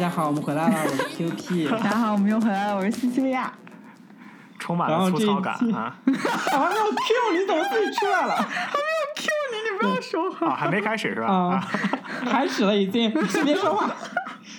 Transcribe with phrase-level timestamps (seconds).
[0.00, 1.70] 大家好，我们回来了，我是 QP。
[1.70, 3.52] 大家好，我们又回来了，我是西西利亚。
[4.58, 5.94] 充满了粗糙感啊！
[6.06, 8.34] 还没有 Q 你怎么自己出来了？
[8.34, 10.46] 还没有 Q 你，你不要说话。
[10.46, 11.26] 啊，还没开始是吧？
[11.30, 11.68] 啊，
[12.24, 13.94] 开始了已经，先别说话。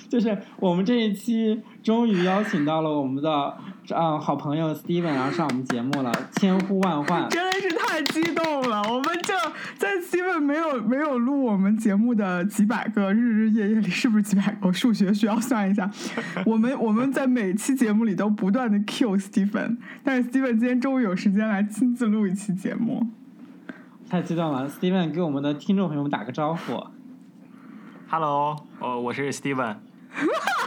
[0.08, 3.58] 就是我们这一期终于邀请到了我们的
[3.90, 8.82] 嗯好朋友 Steven，然后上我们节目了，千呼万唤，真的是太激动了。
[8.84, 9.34] 我们就
[9.78, 14.72] 在 Steven 没有没有录我们节目的几百个日日夜夜里，是不是几百个？
[14.72, 15.90] 数学需要算一下。
[16.46, 23.08] 我们我们在每期节目里都不断的 Q Steven，但是 Steven 今天终于有时间来亲自录一期节目，
[24.08, 24.70] 太激动了。
[24.70, 26.86] Steven 给我们的听众朋友们打个招呼
[28.08, 29.78] ，Hello，哦，我是 Steven。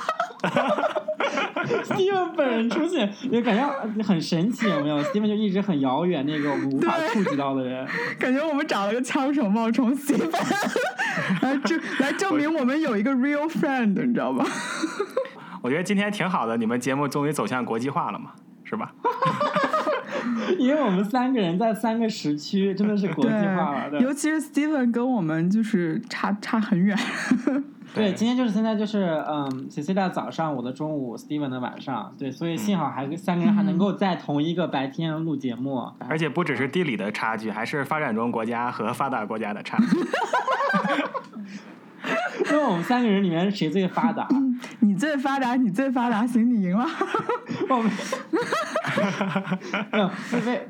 [0.48, 1.02] 哈哈哈
[1.84, 7.86] ！Steven 本人出现，也感觉很神奇，有没有？Steven 就一直很遥远，那个我们无法触及到的人。
[8.18, 10.30] 感觉我们找了个枪手冒充 Steven，
[11.42, 14.44] 来证来证明我们有一个 real friend，你知道吧？
[15.62, 18.32] 我觉得今天挺好的，你们节目终于走向国际化了嘛，
[18.64, 18.92] 是吧？
[20.58, 24.00] 因为我们三个人在三个时区，真的是国际化了。
[24.00, 26.96] 尤其是 Steven 跟我们就是差差很远。
[27.94, 39.84] 对，今天就是现在就是嗯，Cecilia 早上，我的中午，Steven 的晚上，对，所以幸好还三个人还能够在同一个白天录节目，而且不只是地理的差距，还是发展中国家和发达国家的差距。
[42.50, 44.28] 因为我们三个人里面谁最发达？
[44.94, 46.86] 你最发达，你最发达，行，你赢了。
[47.68, 47.90] 我们
[49.90, 50.08] 没有，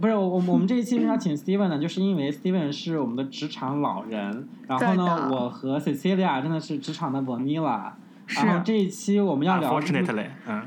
[0.01, 1.79] 不是我我我们这一期为啥请 Steven 呢？
[1.79, 7.91] 就是因为 Steven 是我们的职场老人，然后呢，我和 Cecilia 真的是职场的 Vanilla。
[8.29, 10.63] 然后这一期我们要聊，Fortunately，嗯。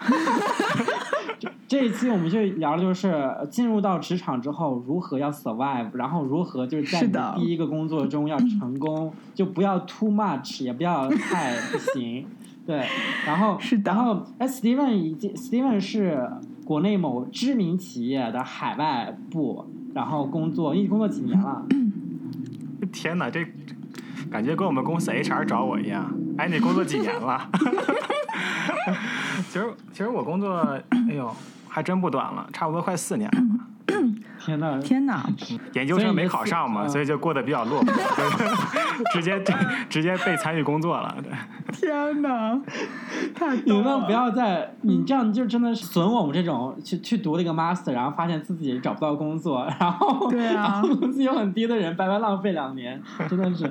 [1.68, 12.26] 这一期我们就聊的就是进入到职场之后如何要 survive，然后如何就是在你第一个工作中要成功，就不要 too much，也不要太不行。
[12.68, 12.86] 对，
[13.26, 16.30] 然后然后哎，Steven 已经 Steven 是
[16.66, 19.64] 国内某知名企业的海外部，
[19.94, 21.64] 然后工作，一工作几年了？
[22.92, 23.42] 天哪，这
[24.30, 26.14] 感觉跟我们公司 HR 找我一样。
[26.36, 27.48] 哎，你工作几年了？
[29.48, 30.58] 其实其实我工作，
[30.90, 31.34] 哎呦，
[31.68, 33.38] 还真不短了，差不多快四年了。
[34.38, 34.78] 天哪！
[34.80, 35.26] 天哪！
[35.74, 37.92] 研究生没考上嘛，所以就过得比较落魄，
[39.12, 39.42] 直接
[39.90, 41.14] 直接被参与工作了。
[41.22, 41.32] 对，
[41.72, 42.58] 天哪！
[43.34, 53.68] 太你们不要再你这样就真的是损我们这种去去读了一个 master，然后发现自己找不到工作，然后对啊，工资又很低的人，白白浪费两年，真的是。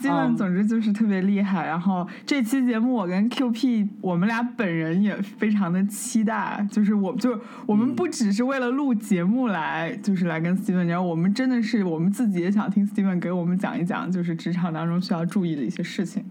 [0.00, 1.66] 基本总之就是特别厉害。
[1.66, 6.66] 然后这期节目我跟 QP 我们俩本人也非常的期待。
[6.70, 16.24] 就是我就我们不只是为了录节目来，就是来跟 Steven 聊，我们真的是我们自己也想听 Steven 给我们讲一讲，就是职场当中需要注意的一些事情。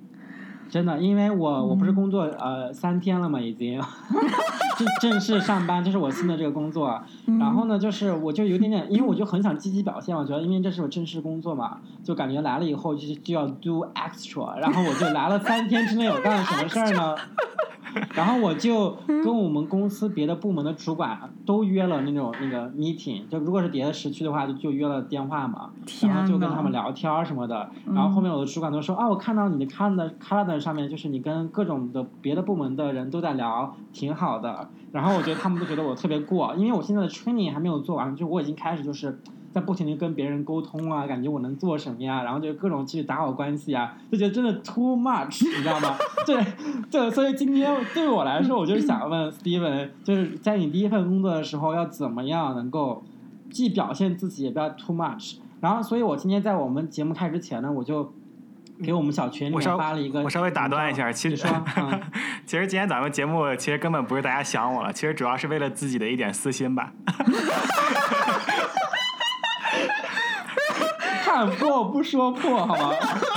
[0.69, 3.79] 真的，因为我我不是工作呃三天了嘛，已经
[4.77, 7.01] 正正式上班，这是我新的这个工作。
[7.39, 17.15] 然后呢，就是我就有点点，因为我就很想积极表现，我觉得因为这是我正式工作嘛，就感觉来了以后就就要 do extra，然后我就来了三天之内，我干了什么事儿呢？
[18.13, 25.69] 然后我就跟我们公司别的部门的主管都约了那种那个 meeting，就如果是别的时区的话，就就约了电话嘛，
[26.07, 27.69] 然后就跟他们聊天什么的。
[27.85, 34.69] 然后后面我的主管都说啊，我看到你的 calendar calendar 上面就是你跟各种的别的部门的人都在聊，挺好的。
[34.91, 39.19] 然后我觉得他们都觉得我特别过，因为我现在的 training 还没有做完，就我已经开始就是。
[39.53, 42.23] 在不停的跟别人沟通啊，感觉我能做什么呀？
[42.23, 45.95] 然后就各种去打好关系啊，就觉得真的 too much，你知道吗？
[46.25, 46.45] 对，
[46.91, 53.03] 对，所以今天对我来说，我就想问 Steven，就是在你第一份工作的时候，要怎么样能够
[53.49, 55.37] 既表现自己，也不要 too much。
[55.61, 58.13] 然后，所以我今天在我们节目开始之前呢，我就
[58.81, 61.45] 给我们小群里面发了一个，我稍微打断一下，其实，
[62.45, 66.93] 其实今天咱们节目其实根本不是大家想我了，其实主要是为了自己的一点私心吧。
[71.29, 72.91] 看破不说破，好吗？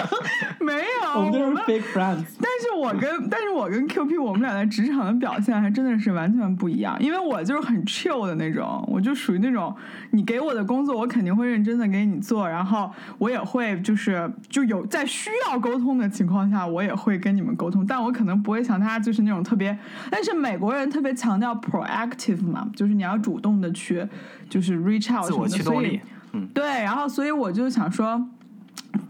[0.61, 2.25] 没有， 我们都是 big friends。
[2.41, 6.97] 但是我跟 但是我跟 Q P 我们俩在职场的表现还真的是完全不一样。
[7.01, 9.75] 因为我就是很 chill 的那种，我就属于那种
[10.13, 17.85] 你给我的工作，我肯定会认真的给你做，然后我也会就是就有在需要沟通的情况下，我也会跟你们沟通。
[17.85, 19.77] 但我可能不会像他就是那种特别，
[20.11, 24.07] 但是美国人特别强调 proactive 嘛，就是你要主动的去
[24.49, 26.01] 就是 reach out 自我驱动力。
[26.33, 28.29] 嗯，对，然后所以我就想说，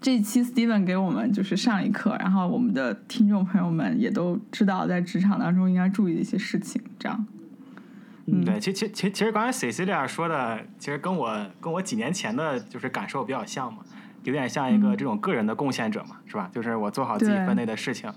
[0.01, 7.27] 这期 Steven 给我们就是上一课，然后我们的听众朋友们也都知道在职场当中应该注意的一些事情，这样。
[8.27, 13.81] 嗯，对，其其其其实刚才 Cecilia 说的，其实跟我跟我几年前的就是感受比较像嘛。
[14.25, 16.49] 有点像一个这种个人的贡献者嘛，是吧？
[16.53, 18.09] 就是我做好自己分内的事情，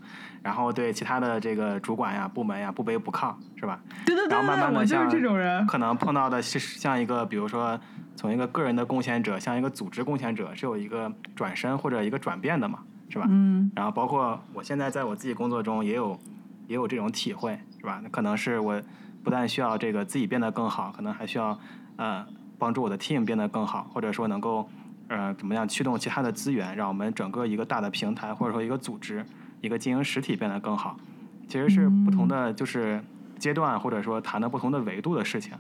[0.44, 3.80] 然后对其他的这个主管呀、部门呀不卑不亢，是吧？
[4.06, 5.66] 对对对然后慢慢对，我就是的像这种人。
[5.66, 7.80] 可能碰到的是像一个，比如说
[8.16, 12.80] 从一个个人的贡献者，向一个组织贡献者，是有一个转身或者一个转变的嘛，
[13.10, 13.26] 是吧？
[13.30, 16.20] 嗯然后包括我现在在我自己工作中也有
[16.68, 18.00] 也有这种体会，是吧？
[18.02, 18.82] 那可能是我
[19.24, 21.60] 不但需要这个自己变得更好，可能还需要
[21.98, 22.26] 呃
[22.58, 24.70] 帮助我的 team 变得更好，或者说能够
[25.08, 29.26] 呃怎么样驱动其他的资源，让我们整个一个大的平台或者说一个组织
[29.62, 30.98] 一个经营实体变得更好。
[31.48, 33.04] 其实是不同的就是
[33.38, 35.54] 阶段或者说谈的不同的维度的事情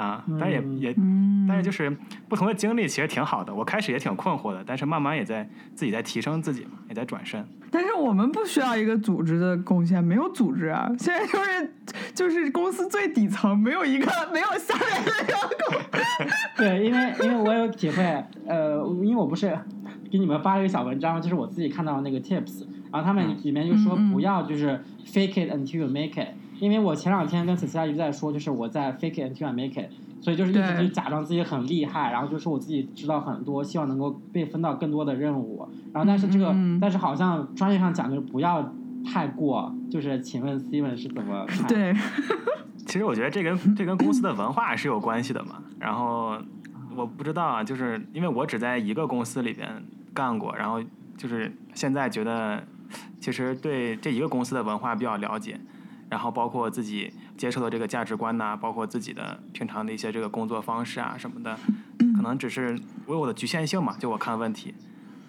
[0.00, 1.94] 啊，但是也嗯也嗯，但是就是
[2.28, 3.54] 不同的经历其实挺好的。
[3.54, 7.46] 我开始也挺困惑的，但是慢慢也在自己在提升自己嘛，也在转身。
[7.70, 10.90] 但是我们不需要一个组织的贡献，没有组织啊。
[10.98, 11.74] 现在就是
[12.14, 15.36] 就是公司最底层，没有一个没有下面的员
[15.68, 15.80] 工。
[16.56, 18.02] 对，因为因为我有体会，
[18.46, 19.56] 呃，因为我不是
[20.10, 26.28] 给你们发了一个小文章，就是我自己看到那个 tips，然后他们里面就说不要就是 fake it until you make it，
[26.60, 29.90] 因为我前两天跟 c e c i 一直在说，就是我在 fake it until I make it，
[30.20, 38.72] 所以就是一直就假装自己很厉害，然后就说我自己知道很多，希望能够被分到更多的任务，然后但是这个嗯嗯但是好像专业上讲就是不要
[39.04, 41.66] 太过，就是请问 Steven 是怎么看？
[41.68, 41.94] 对，
[42.86, 45.62] 其实我觉得这跟 这跟公司的文化是有关系的嘛。
[45.78, 46.36] 然后
[46.94, 50.82] 我不知道啊，就是因为我只在一个公司里边干过，然后
[51.16, 52.62] 就是现在觉得
[53.18, 55.58] 其实对这一个公司的文化比较了解，
[56.10, 61.56] 然后包括自己接受的这个价值观呐、包括自己的平常的一些这个工作方式啊什么的，
[62.16, 64.74] 可能只是我有我的局限性嘛，就我看问题。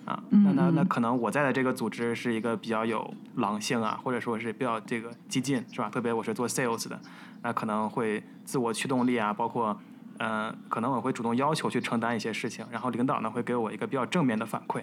[0.03, 5.91] 啊，那那那可能我在的这个组织是一个比较有狼性啊，或者说是比较这个激进，是吧？
[5.91, 6.99] 特别我是做 sales 的，
[7.43, 9.79] 那可能会自我驱动力啊，包括
[10.17, 14.81] 嗯，可能我会主动要求去承担一些事情，然后领导呢会给我一个比较正面的反馈。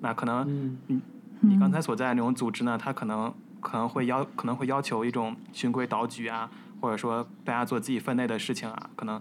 [0.00, 1.00] 那可能嗯你
[1.40, 3.32] 你刚才所在的那种组织呢，它可能
[3.64, 6.50] 可能会要可能会要求一种循规蹈矩啊，
[6.82, 9.20] 或者说大家做自己分内的事情啊，可能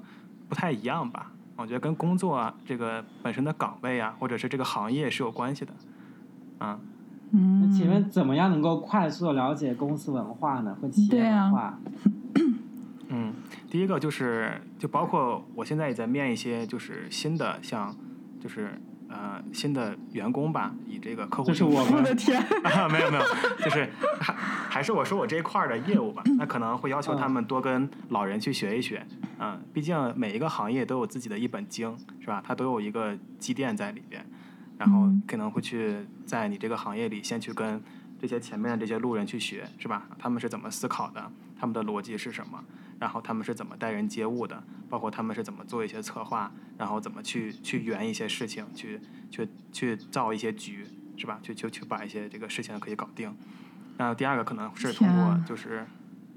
[0.50, 1.32] 不太一样吧。
[1.56, 5.72] 我觉得跟工作啊这个本身的岗位啊，或者是这个行业是有关系的。
[6.58, 6.80] 啊，
[7.32, 10.76] 那嗯，请问怎么样能够快速的了解公司文化呢？
[10.82, 11.80] 和企业文化？
[13.08, 13.34] 嗯，
[13.70, 17.96] 第一个就是就包括我现在也在面一些就是新的像
[18.40, 18.82] 就是
[19.14, 23.24] 呃新的员工吧，以这个客户就是我们的 天，啊，没有没有，
[23.64, 23.88] 就是
[24.20, 29.06] 还还是我说我这一块儿的业务吧，那可能会要求他们多跟老人去学一学，
[29.40, 32.42] 嗯，毕竟每一个行业都有自己的一本经，是吧？
[32.46, 34.26] 它都有一个积淀在里边，
[34.78, 37.82] 然后嗯可能会去在你这个行业里先去跟
[38.20, 40.08] 这些前面的这些路人去学，是吧？
[40.18, 42.64] 他们是怎么思考的，他们的逻辑是什么，
[43.04, 48.98] 然后他们是怎么待人接物的，包括他们是怎么做一些策划，然后怎么去去圆一些事情，去
[49.30, 51.38] 去去造一些局，是吧？
[51.44, 53.36] 去去去把一些这个事情可以搞定。
[53.98, 55.86] 然后第二个可能是通过就是，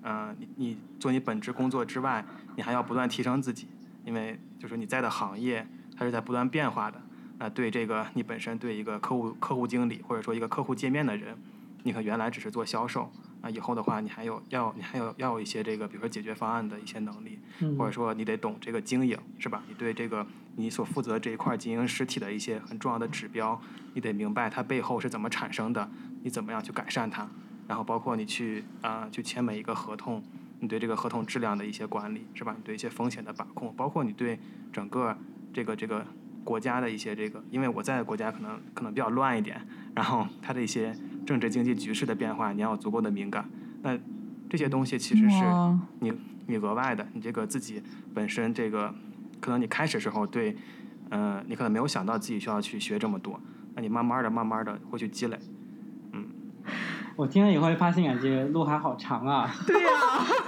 [0.03, 2.25] 呃，你你做你本职工作之外，
[2.57, 3.69] 你还要不断提升自己，
[4.05, 5.65] 因为就是你在的行业
[5.97, 7.01] 它是在不断变化的。
[7.39, 11.39] 那对这个你本身对一个客户客户经理或者说一个客户界面的人，
[11.85, 13.13] 你可能原来只是做销售，
[13.43, 19.63] 啊，以后的话你还有要你还有要有一些这个比如说解决方案的一些能力，嗯或者说你得懂这个经营，是吧？
[19.69, 20.27] 你对这个
[20.57, 23.61] 你所负责这一块经营实体的一些很重要的指标，
[23.95, 25.89] 你得明白它背后是怎么产生的，
[26.23, 27.29] 你怎么样去改善它，
[27.69, 30.23] 然后包括你去啊、呃去签每一个合同，
[30.61, 32.55] 你对这个合同质量的一些管理，是吧？
[32.57, 34.39] 你对一些风险的把控，包括你对
[34.73, 35.17] 整个
[35.53, 36.07] 这个这个
[36.43, 39.61] 国家的一些这个，因为我在的国家可能可能比较乱一点，
[39.95, 43.45] 然后它的一些政治经济局势的变化，你要有足够的敏感。
[43.83, 43.99] 那
[44.49, 45.45] 这些东西其实是
[45.99, 46.13] 你
[46.47, 47.83] 你额外的，你这个自己
[48.15, 48.95] 本身这个，
[49.41, 50.57] 可能你开始时候对，
[51.11, 53.41] 呃，你可能没有想到自己需要去学这么多，
[53.75, 55.39] 那你慢慢的、慢慢的会去积累。
[56.13, 56.25] 嗯
[57.17, 59.51] 我听了以后会发现，感觉路还好长啊。
[59.67, 59.89] 对呀、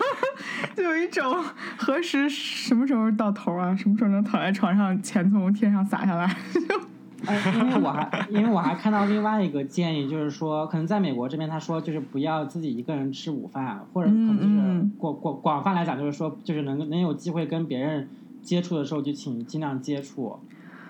[0.76, 1.42] 就有一种
[1.78, 3.74] 何时什么时候到头啊？
[3.74, 6.36] 什么时候能躺在床上，钱从天上洒下来？
[7.26, 18.08] 哎，因为我还因为我还看到另外一个建议，就是说，可能在美国这边，他说就是不要自己一个人吃午饭，或者可能就是嗯广广广泛来讲，就是说，就是能能有机会跟别人
[18.42, 20.38] 接触的时候，就请尽量接触。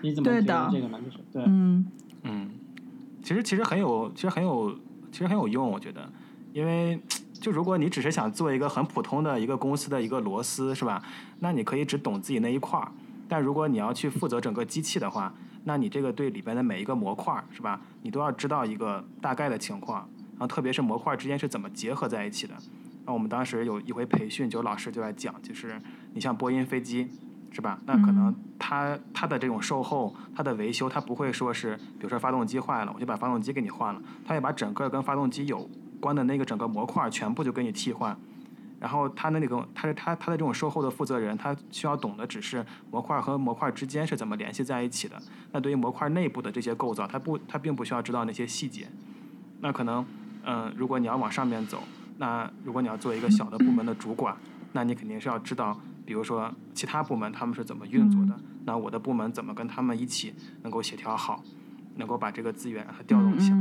[0.01, 0.99] 你怎么觉得这个呢？
[1.03, 1.85] 就是对，嗯
[2.23, 2.49] 嗯，
[3.21, 4.73] 其实其实很有，其实很有，
[5.11, 6.07] 其实很有用，我觉得，
[6.53, 6.97] 因为
[7.33, 11.01] 就如果你只是想做一个很普通的一个公司的一个螺丝，是吧？
[11.39, 12.91] 那你可以只懂自己那一块儿，
[13.27, 15.33] 但如果你要去负责整个机器的话，
[15.63, 17.81] 那你这个对里边的每一个模块，是吧？
[18.01, 22.53] 你都要知道一个大概的情况，然后特别是模块之间是怎么结合在一起的。
[23.05, 25.81] 那我们当时有一回培训，就老师就在讲，就是
[26.13, 27.07] 你像波音飞机，
[27.51, 27.79] 是吧？
[27.85, 38.17] 那可能它它的这种售后，它的维修，它不会说是，比如说发动机坏了，我就把发动机给你换了，它会把整个跟发动机有关的那个整个模块全部就给你替换。
[38.79, 45.21] 然后他的那个，他他他的这种售后的负责人，他需要懂的只是模块和模块之间是怎么联系在一起的。
[45.51, 48.87] 那对于模块内部的这些构造，他不他并不需要知道那些细节。
[49.59, 50.05] 那可能，
[50.45, 51.83] 嗯，如果你要往上面走，
[52.17, 54.35] 那如果你要做一个小的部门的主管，
[54.71, 60.33] 那你肯定是要知道，比如说其他部门他们是怎么运作的，那我的部门怎么跟他们一起
[60.63, 61.43] 能够协调好，
[61.97, 63.57] 能够把这个资源让它调动起来。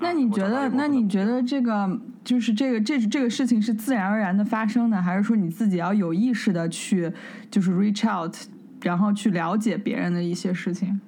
[0.00, 7.12] 那你觉得，那你觉得这个就是这个这这个事情是自然而然的发生的，还是说你自己要有意识的去
[7.50, 8.34] 就是 reach out，
[8.82, 11.00] 然后去了解别人的一些事情？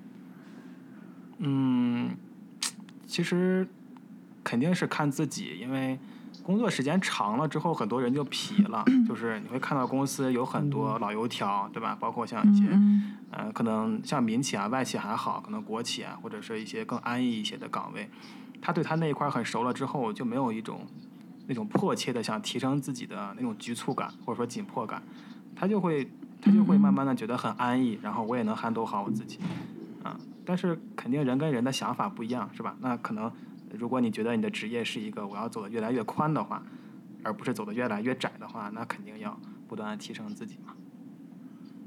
[1.38, 2.10] 嗯，
[3.06, 3.66] 其实
[4.42, 5.98] 肯定是看自己，因为
[6.42, 8.84] 工作时间长了之后，很多人就疲了。
[9.06, 11.96] 就是你会看到公司有很多老油条，对吧？
[11.98, 12.66] 包括像一些，
[13.30, 18.08] 呃，可能像民企啊、外企还好，可能国企啊，或者是一些更安逸一些的岗位。
[18.64, 20.80] 他对他那一块很熟了之后，就没有一种
[21.48, 25.02] 那种迫切的想提升自己的那种局促感或者说紧迫感，
[25.54, 26.08] 他就会
[26.40, 29.38] 他就会慢慢的觉得很安逸，然后我也能 handle 好我自己，
[30.02, 32.74] 啊，但是肯定人跟人的想法不一样，是吧？
[32.80, 33.30] 那可能
[33.78, 36.62] 如果你觉得你的职业是一个我要走的越来越宽的话，
[37.22, 40.72] 而不是走的越来越窄的话，那肯定要不断的提升自己嘛。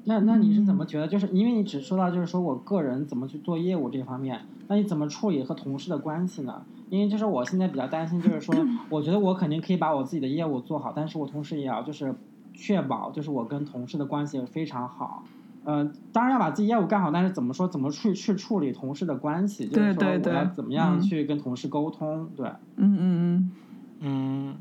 [0.06, 1.08] 那那你是怎么觉得？
[1.08, 6.62] 就是因为你只说到就是说我个人怎么去做业务这方面，那你怎么处理和同事的关系呢？
[6.90, 8.56] 因为就是我现在比较担心，就是说
[8.90, 12.16] 我觉得我肯定可以把我自己的业务做好，但是我同时也要就是
[12.54, 15.24] 确保就是我跟同事的关系非常好。
[15.66, 19.68] 嗯，当然要把自己业务干好，但是怎么说怎么去去处理同事的关系？
[19.68, 22.30] 就是说我要怎么样去跟同事沟通？
[22.38, 22.48] 对，
[22.78, 23.52] 嗯嗯嗯
[24.00, 24.58] 嗯，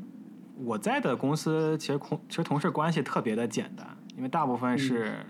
[0.65, 3.87] 我在的公司其实同其实同事关系特别的简单，
[4.17, 5.25] 因为大部分是。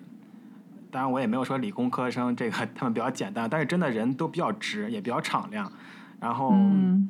[0.89, 5.71] 当然，我也没有说理工科生 这个他们比较简单，但是真的人都比较直，也比较敞亮。
[6.19, 6.51] 然后，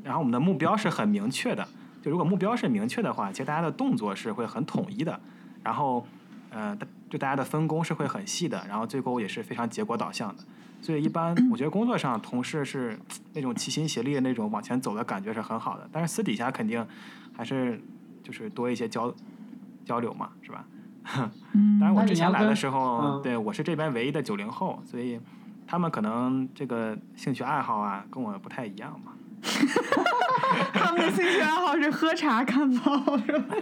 [0.04, 1.68] 然后我们的目标是很明确的。
[2.02, 5.20] 就如果目标是明确的话，其实大家的动作是会很统一的。
[5.64, 6.06] 然后，
[6.50, 6.78] 呃，
[7.10, 8.66] 就大家的分工是会很细的。
[8.68, 10.44] 然后最后也是非常结果导向的。
[10.82, 13.00] 所以一般 我觉得工作上同事是
[13.34, 15.88] 那种齐心协力的那种往前走的感觉是很好的。
[15.92, 16.86] 但是私底下肯定
[17.36, 17.82] 还是
[18.24, 19.14] 就是多一些交
[19.86, 20.66] 交流嘛，是吧？
[21.80, 25.20] 当然，我之前来的时候，对我是这边唯一的九零后，所以
[25.66, 29.14] 他们可能这个兴趣爱好啊，跟我不太一样嘛。
[30.74, 33.56] 他们的兴趣爱好是喝茶看报，是吧？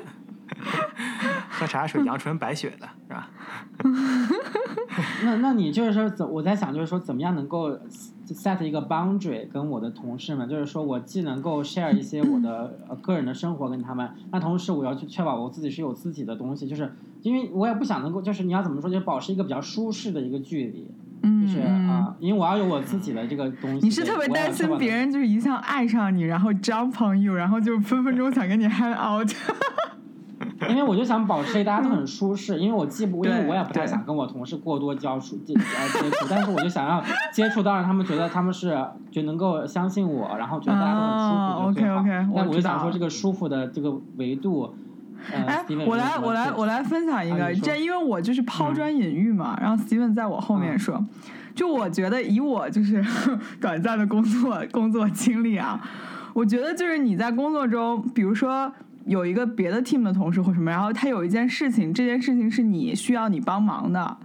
[1.50, 3.30] 喝茶是阳春白雪的，是吧？
[5.24, 7.72] 那那你就是说，怎我在想，就是说，怎么样能够
[8.28, 16.94] set 一个 boundary 跟我的同事们，就是说我既能够 share 一些我的个人的生活跟他们，那同时我要去确保我自己是有自己的东西，就是
[17.26, 20.88] 因为我也不想能够，就是你要怎么说，就保持一个比较舒适的一个距离，
[21.42, 23.80] 就是啊，因为我要有我自己的这个东西。
[23.84, 29.28] 你是特别担心别人就是一向爱上你，然后 jump on you，然后就分分钟想跟你 hang out。
[30.70, 37.04] 因为我就想保持大家都很舒适，因为我既不，因为我也不太想跟我同事过多交触接呃接触，但是我就想要
[37.34, 38.76] 接触到让他们觉得他们是
[39.12, 42.04] 就能够相信我，然后觉得大家都很舒服就最好。
[42.36, 44.74] 但我就想说这个舒服的这个维度，
[45.32, 51.04] 哎，我来我来我来分享一个，这因为我就是抛砖引玉嘛，然后 Steven 在我后面说，
[51.54, 53.04] 就我觉得以我就是
[53.62, 55.82] 短暂的工作工作经历啊，
[56.34, 58.72] 我觉得就是你在工作中，比如说。
[59.08, 64.18] 有一个别的 team 的同事或什么，然后他有一件事情，这件事情是你需要你帮忙的，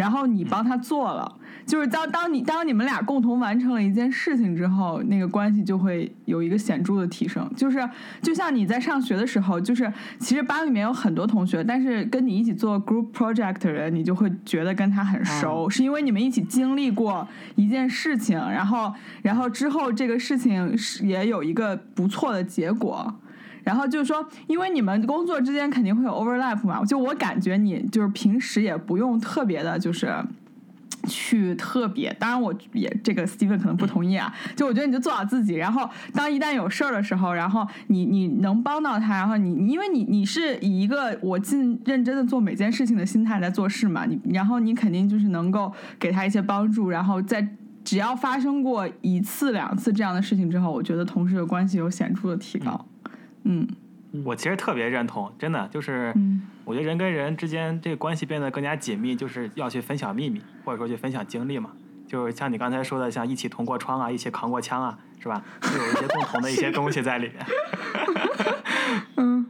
[0.00, 1.30] 然后你帮他做了，
[1.66, 7.46] 就是当当你当你们俩共同完成了一件事情之后，那个关系就会有一个显著的提升。
[7.54, 7.86] 就是
[8.22, 18.90] 就像你在上学的时候，就是其实班里面有很多同学，但是跟你一起做 group project 的人，你就会觉得跟他很熟，是因为你们一起经历过一件事情，然后
[19.20, 23.14] 然后之后这个事情是也有一个不错的结果。
[23.64, 30.14] 然后就是说，因为你们工作之间肯定会有 overlap 嘛，就我感觉你就是平时也不用特别的，就是
[31.06, 32.14] 去特别。
[32.18, 34.32] 当然，我也这个 Steven 可能不同意啊。
[34.54, 47.48] 就我觉得你就做好自己，然后当一旦有事儿的时候，然后你你能帮到他，然后你因为你你是以一个我尽认真的做每件事情的心态在做事嘛，你然后你肯定就是能够给他一些帮助，然后在
[47.82, 52.86] 只要发生过一次两次这样的事情之后，我觉得同事的关系有显著的提高。
[53.44, 53.66] 嗯，
[54.24, 56.14] 我其实特别认同，真的就是，
[56.64, 61.70] 我觉得人跟人之间这个关系变得更加紧密，就是要去分享秘密，或者说去分享经历嘛。
[62.06, 65.42] 就是像你刚才说的，像一起同过窗啊，一起扛过枪啊，是吧？
[65.62, 67.46] 有一些共同的一些东西在里面。
[69.16, 69.46] 嗯，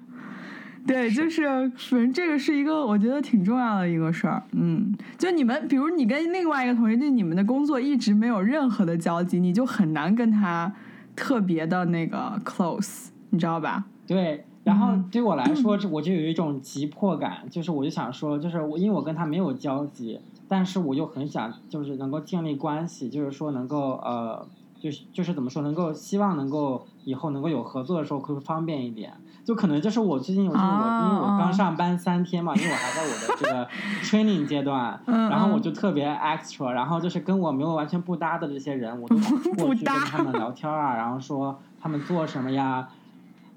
[0.87, 4.43] 对，就是反正这个是一个我觉得挺重要的一个事儿。
[4.53, 10.71] 嗯，就你们，比如你跟另外一个同学，就你们的工作一直没有任何的交集，你就很难跟他
[11.17, 13.85] 特别的那个 close，你知道吧？
[14.07, 14.45] 对。
[14.63, 24.47] 然后对我来 说，这我就有一种急迫感，就是我就想说，就是我因为我跟他没有交集，但是我又很想就是能够建立关系，就是说能够呃，
[24.79, 29.11] 就是就是怎么说，能够希望能够以后能够有合作的时候会方便一点。
[29.43, 33.67] 就可能就是我最近我因为我因为我刚上班三天嘛，因为我还在我的这个
[34.05, 39.17] training 阶段，然后我就特别 extra，然后就是跟我没有完全不搭的这些人，我都
[39.57, 42.87] 过 去跟他们聊天啊，然后说他们做什么呀。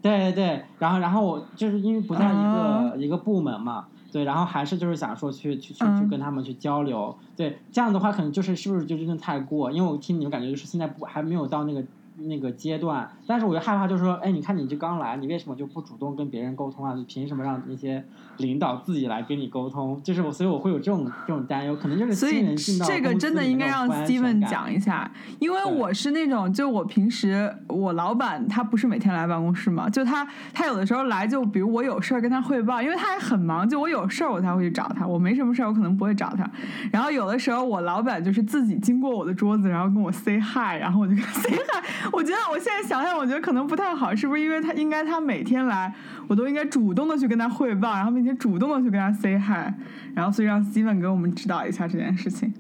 [0.03, 9.72] 对对对，然后然后我就是因为不在一个一个部门嘛，对，然后还是就是想说去去去去跟他们去交流，对，这样的话可能就是是不是就真的太过？
[9.72, 11.83] 因为我听你们感觉就是现在不还没有到那个。
[12.17, 16.93] 那个阶段，但是我又害怕，就是说，哎，你看你这刚来，你为什么就不主动跟别人沟通啊？
[16.93, 18.03] 你凭什么让那些
[18.38, 20.00] 领导自己来跟你沟通？
[20.03, 36.50] 就是我，所以我会有这种这种担忧，可能就是新人进到这个真的应该让 Steven 讲一下，因为我是那种，就我平时我老板他不是每天来办公室嘛，就他他有的时候来，就比如我有事儿跟他汇报，因为他还很忙，就我有事儿我才会去找他，我没什么事儿我可能不会找他。
[36.91, 41.84] 然后有的时候我老板就是自己经过我的桌子，然后跟我 say hi，然后我就跟他 say hi。
[42.12, 44.41] 我觉得我现在想想，我觉得可能不太好，是不是？
[44.41, 45.93] 因为他应该他每天来，
[46.27, 49.74] 我都应该主动的去跟他汇报，然后并且主动的去跟他 say hi，
[50.13, 52.53] 然后所以让 Steven 给我们指导一下这件事情。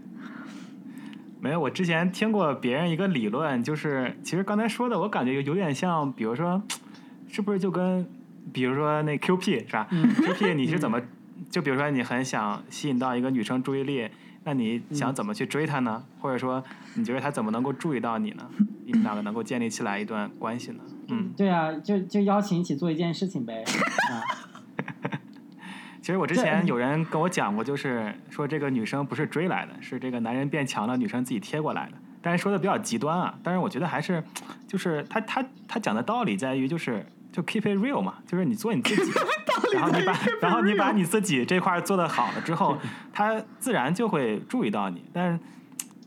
[1.39, 6.61] 没有，我之前听过别人一个理论，就是其实刚才说的，我感觉有点像，比如说，
[7.27, 8.07] 是不是就跟，
[8.53, 11.01] 比如说那 QP 是吧？QP 你是怎么，
[11.49, 14.07] 就比如说你很想吸引到一个女生注意力。
[14.45, 16.03] 那你想怎么去追她呢？
[16.19, 16.63] 或者说，
[16.95, 18.49] 你觉得她怎么能够注意到你呢？
[18.85, 20.83] 你们两个能够建立起来一段关系呢？
[21.07, 23.63] 嗯，对啊，就就邀请一起做一件事情呗。
[24.11, 24.23] 啊
[26.01, 31.93] 其实我之前有人跟我讲过，就是说这个女生不是追来的，是这个男人变强了，女生自己贴过来的。
[32.21, 33.37] 但是说的比较极端啊。
[33.41, 34.21] 但是我觉得还是，
[34.67, 37.05] 就是他他他讲的道理在于就是。
[37.33, 39.11] 就 keep it real 嘛，就是你做你自己，
[39.73, 42.77] 然后你把然后你把你自己这块做的好了之后，
[43.11, 45.03] 他自然就会注意到你。
[45.11, 45.39] 但是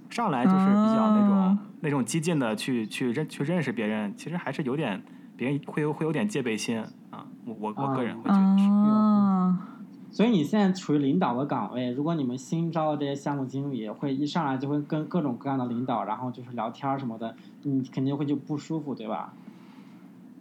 [0.08, 5.02] 上来就是比较那种那种激进的去去认去认识别人，其实还是有点
[5.36, 6.78] 别人会有会有点戒备心
[7.10, 7.26] 啊。
[7.44, 8.64] 我我我个人会觉得是。
[10.12, 17.34] 所以你现在处于领导的岗位，如果你们新招的这些项目经理会一上来就会跟各种各样的领导，然后就是聊天什么的，
[17.64, 19.34] 你肯定会就不舒服，对吧？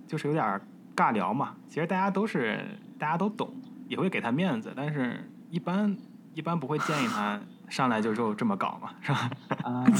[0.06, 0.62] 就是有点。
[0.96, 3.54] 尬聊嘛，其实大家都是大家都懂，
[3.88, 5.96] 也会给他面子，但是一般
[6.34, 9.30] 一般不会建议他上来就就这么搞嘛，是吧？
[9.64, 9.84] 啊，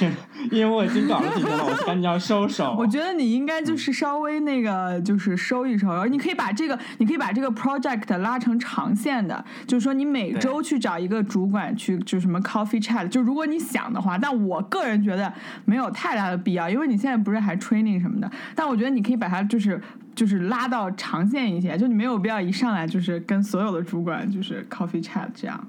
[0.50, 2.74] 因为我已经搞了几天了，我赶紧要收手。
[2.78, 15.32] 我觉得你应该就是稍微那个，就是收一收，然后你可以把这个，你可以把这个 project 拉成长线的，就是说你每周去找一个主管去，就什么 coffee chat，就如果你想的话，但我个人觉得
[15.64, 19.80] 没有太大的必要，因为你现在不是还 training 什么的，但我觉得你可以把它就是
[20.14, 25.66] 就是拉到长线一些，就你没有必要一上来就是跟所有的主管就是 coffee chat 这样。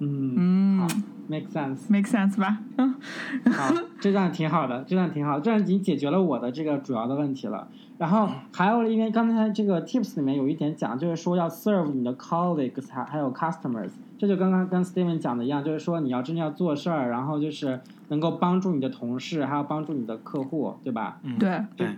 [0.00, 0.88] 嗯嗯
[1.28, 2.58] ，make sense，make sense 吧？
[2.76, 2.94] 嗯，
[3.52, 7.68] 好，这段挺好的，这段挺好，这段已经解决了我的这个主要的问题了。
[7.96, 21.18] 然后还有因为刚才这个 tips 里面有一点讲，就是说要 serve 你的 colleagues 还还有 customers，这就刚刚跟 Steven 讲的一样，就是说你要真的要做事儿，然后就是能够帮助你的同事，还要帮助你的客户，对吧？
[21.22, 21.88] 嗯，对对。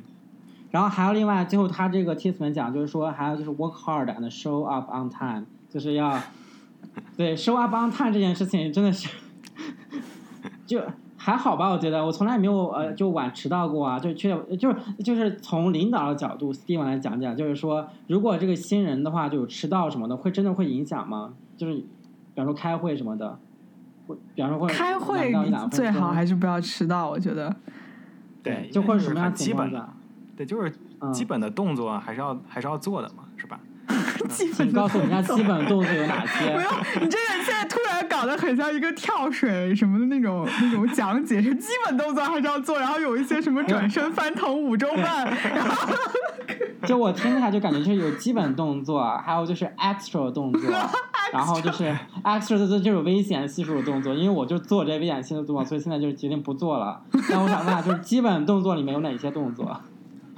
[0.71, 6.21] 然后还有另外最后他这个 tips 里面讲，就是说还有就是 work hard and show up on time，就是要。
[7.17, 9.09] 对，收 up on time 这件事情真的是，
[10.67, 10.81] 就
[11.17, 11.71] 还好吧？
[11.71, 21.35] 我觉得我从来没有呃就晚迟到过啊，就确就是就是从领导的角度，Steve 来讲讲，就是说如果这个新人的话，就有迟到什么的，会真的会影响吗？
[21.57, 21.87] 就是比
[22.37, 23.39] 方说开会什么的，
[24.07, 25.33] 会比方说会开会
[25.71, 27.55] 最好还是不要迟到，我觉得。
[28.43, 29.89] 对，就或者什么样基本的，
[30.37, 30.73] 对，就是
[31.13, 33.59] 基本的动作还是要还是要做的嘛，是吧？
[34.29, 36.53] 请告诉我一下基本动作有哪些？
[36.53, 36.71] 不用，
[37.01, 45.95] 你这个现在突然搞得很像一个跳水什么的那种那种讲解，是基本动作还是要做，然后有一些什么转身翻腾五周半，然后
[46.85, 50.71] 就我听起来就感觉就是有基本动作，还有就是 extra 动作，
[51.33, 51.85] 然后就是
[52.25, 57.01] extra 的就是危险系数的动作，因为我就做这危险系数的动作，所以现在就决定不做了。
[57.31, 59.81] 那我想问下，就是基本动作里面有哪些动作？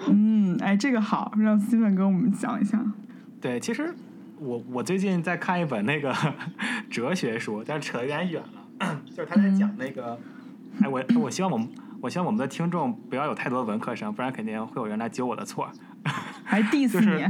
[0.07, 2.79] 嗯，哎，这个好，让 Steven 跟我们讲一下。
[3.41, 3.95] 对，其实
[4.39, 6.15] 我我最近在看一本那个
[6.91, 9.01] 哲学书，但是扯有点远了。
[9.07, 10.19] 就是他在讲那个，
[10.81, 11.69] 哎，我我希望我们
[12.01, 15.71] 我希望我们的听众不要有太多文科生，不然肯定会有人来揪我的错。
[16.45, 17.25] 还 diss 你？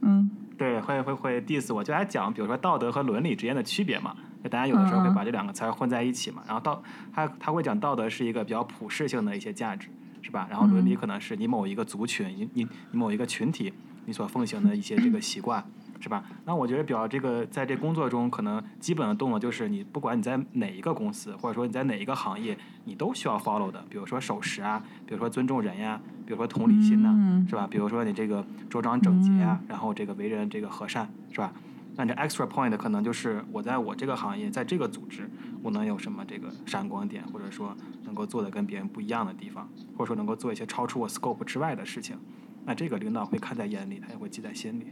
[0.00, 4.16] 嗯，对，会会会 diss 我，就来讲，比如说道德和伦理之间的区别嘛。
[4.42, 6.42] 就大家有的时候会把这两个词儿混在一起嘛。
[6.46, 6.82] 然后道
[7.14, 9.88] 他他会讲道德是一个比较普世性的一些价值，
[10.20, 10.46] 是吧？
[10.50, 13.72] 然后伦理可能是你某一个族群，你你你某一个群体
[14.06, 15.64] 你所奉行的一些这个习惯。
[16.00, 16.22] 是吧？
[16.44, 23.82] 那我觉得，比较这个，在这工作中，可能基本的动作就是，你不管你在哪一个公司，或者说你在哪一个行业，你都需要 follow 的。
[23.88, 27.66] 比如说守时啊，比如说尊重人呀，比如说同理心呐，是吧？
[27.70, 31.50] 比如说你这个着装整洁呀，然后这个为人这个和善，是吧？
[31.96, 35.30] 那这 extra point 可能就是我在我这个行业，在这个组织，
[35.62, 42.18] 我能有什么这个闪光点，或者说能够做的跟别人不一样的地方，或者说能够做一些超出我 scope 之外的事情，
[42.66, 44.84] 那这个领导会看在眼里，他也会记在心里。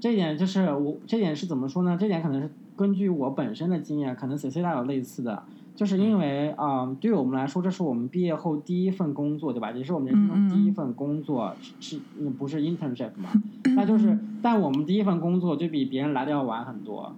[0.00, 1.96] 这点就是我，这点是怎么说呢？
[1.98, 5.42] 这点可能是根据我本身的经验，可能 C C 大有类似的，
[5.74, 9.72] 就是因为啊，对于我们来说，这是我们毕业后第一份工作，对吧？
[9.72, 12.00] 也是我们人生中第一份工作，是
[12.38, 13.30] 不是 internship 嘛？
[13.74, 17.16] 那就是，但我们第一份工作就比别人来的要晚很多。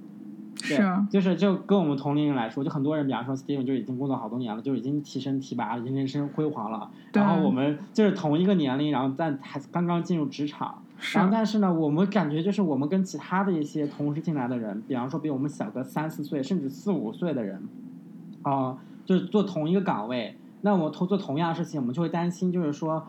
[0.76, 6.90] 是，就是就跟我们同龄人来说，就很多人，比方说 Steven 就已经工作好多年了，就已经提升提拔，已经人生辉煌了。
[7.12, 10.82] 然后我们就是同一个年龄，然后在还刚刚进入职场。
[11.14, 17.62] 然后但是呢，我们感觉就是我们跟其他的一些同时进来的人，比方说比我们小个三四岁，甚至四五岁的人，
[18.42, 23.06] 啊，就是做同一个岗位，那我同做同样的事情，我们就会担心，就是说，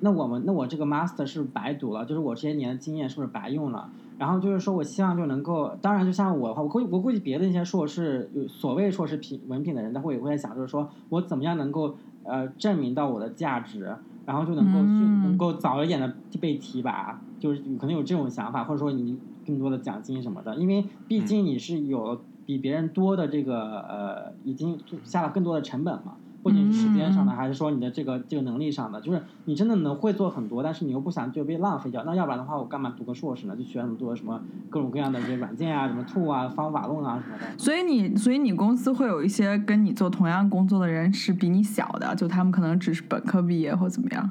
[0.00, 2.04] 那我们那我这个 master 是不是白读了？
[2.04, 3.88] 就是我这些年的经验是不是白用了？
[4.18, 13.96] 然后就是说我希望就能够，当然就像我的话，我估我估计别的一些硕士有所谓硕士品文凭的人，他会也会在想，就是说我怎么样能够呃证明到我的价值。
[14.28, 26.18] 然后就能够去能够早一点的被提拔，就是可能有这种想法，或者说你更多的奖金什么的，因为毕竟你是有比别人多的这个呃，已经下了更多的成本嘛。
[26.42, 32.04] 不仅是时间上的，还是说你的这个这个能力上的，就是你真的能会做很多，但是你又不想就被浪费掉。
[32.04, 33.56] 那要不然的话，我干嘛读个硕士呢？
[33.56, 37.58] 就学那么多什么各种各样的这些软件啊，什么 tool 啊、方法论啊什么的。
[37.58, 44.30] 所以你，所以你公司会有一些跟你做同样工作的人是比你小的，就他们可能只是本科毕业或怎么样。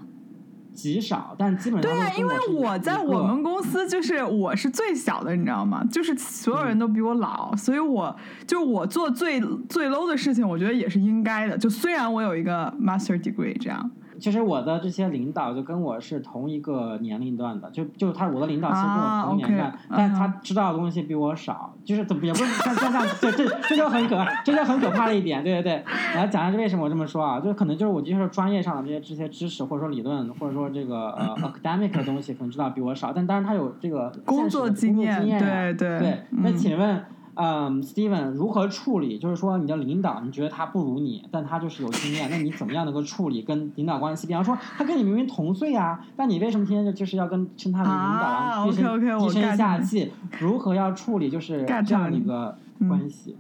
[0.78, 5.84] 极少，但基本上对呀，因为我在我们公司就是我是最小的，你知道吗？
[5.92, 11.58] 就是所有人都比我老，所以我就我做最最 low 的事情，我觉得也是应该的。
[11.58, 13.92] 就虽然我有一个 master degree 这样。
[14.20, 25.84] 其实我的这些领导就跟我是同一个年龄段的，就就他我的领导其实跟我同年段，但他知道的东西比我少，就是怎么也不是像像像这这这就很可这就很可怕的一点，对对对。
[26.14, 36.24] 我来讲一下为什么我这么说啊，就是可能就是我就是专业上的这些这些知识或者说理论或者说这个呃 academic 的东西可能知道比我少，但当然他有这个工作经验，对对对。
[36.32, 36.96] 那请问？
[36.96, 37.06] 嗯
[37.38, 39.20] ，Steven，如何处理？
[39.20, 44.26] 就是说，你的领导，你觉得他不如你，但他就是有经验，那你怎么样能够处理跟领导关系？
[44.28, 50.12] 比方说，他跟你明明同岁啊，但你为什么天天就就是要跟称他为领导，低声低声下气？
[50.40, 53.38] 如何要处理就是这样一个关系？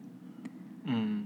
[0.85, 1.25] 嗯，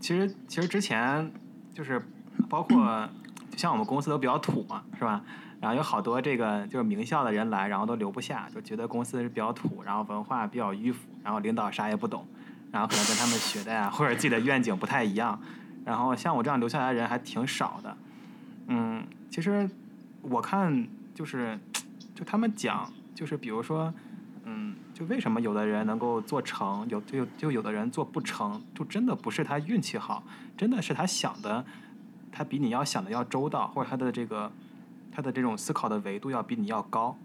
[0.00, 1.30] 其实其实之前
[1.74, 2.00] 就是
[2.48, 3.08] 包括
[3.56, 5.22] 像我们公司都比较土嘛，是吧？
[5.60, 12.26] 然后有好多这个就是名校的人来，然后都留不下，就觉得公司是比较土，然后文化比较迂腐，然后领导啥也不懂，
[12.70, 15.40] 然后可能跟他们学的呀或者自己的愿景不太一样，
[15.84, 17.96] 然后像我这样留下来的人还挺少的。
[18.66, 19.68] 嗯，其实
[20.20, 21.58] 我看就是
[22.14, 23.94] 就他们讲，就是比如说，
[24.44, 30.22] 嗯，就为什么有的人能够做成，有就就有的人做不成，就真的不是他运气好，
[30.58, 31.64] 真的是他想的，
[32.30, 34.52] 他比你要想的要周到，或者他的这个。
[35.14, 37.16] 他的这种思考的维度要比你要高，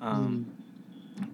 [0.00, 0.46] 嗯，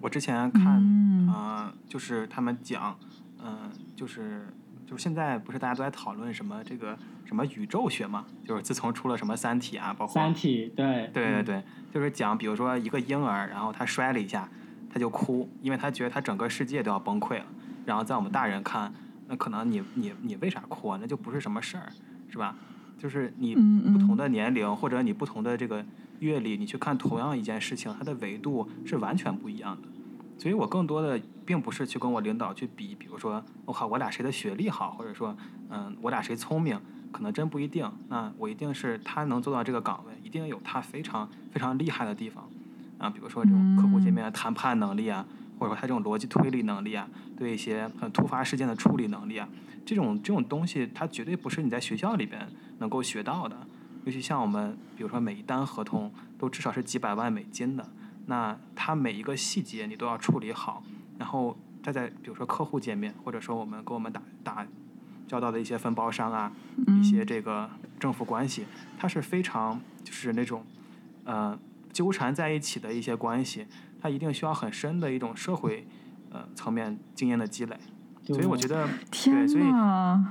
[0.01, 2.97] 我之前看，嗯，就是他们讲，
[3.41, 4.45] 嗯，就是
[4.85, 8.25] 就是现在不是大家都在讨论什么这个什么宇宙学嘛？
[8.45, 14.49] 就是自从出了什么《三体》啊，包括《三体》，对，对对对，就是讲，比如说一个婴儿，然后他摔了一下，
[14.91, 17.45] 他就哭，因为他觉得他整个世界都要崩溃了。
[17.85, 18.93] 然后在我们大人看，
[19.27, 20.97] 那可能你你你为啥哭啊？
[20.99, 21.89] 那就不是什么事儿，
[22.29, 22.55] 是吧？
[22.97, 25.85] 就是你不同的年龄，或者你不同的这个
[26.19, 29.87] 阅历，你去看同样一件事情，它的维度是完全不一样的。
[30.37, 35.35] 所以我更多的并不是去跟我领导去比，比如说我靠我俩谁的学历好，或者说
[35.69, 36.79] 嗯我俩谁聪明，
[37.11, 37.89] 可能真不一定。
[38.09, 42.49] 那我一定是他能做到这个岗位，一定有他非常非常厉害的地方
[42.97, 45.25] 啊，比如说这种客户界面谈判能力啊，
[45.57, 49.47] 或者说他这种逻辑推理能力啊，对一些很突发事件的处理能力啊。
[49.85, 53.55] 这种这种东西，它绝对不是你在学校里边能够学到的。
[54.03, 57.89] 尤其像我们，比如说每一单合同都至少是几百万美金的，
[58.27, 60.83] 那它每一个细节你都要处理好。
[61.17, 64.67] 然后再在比如说客户见面，或者说我们跟我们打打
[65.27, 66.51] 交道的一些分包商啊，
[67.01, 67.69] 一些这个
[67.99, 68.65] 政府关系，
[68.97, 70.63] 它是非常就是那种
[71.23, 71.57] 呃
[71.91, 73.65] 纠缠在一起的一些关系，
[73.99, 75.87] 它一定需要很深的一种社会
[76.31, 77.75] 呃层面经验的积累。
[78.27, 79.63] 所以我觉得， 对所以，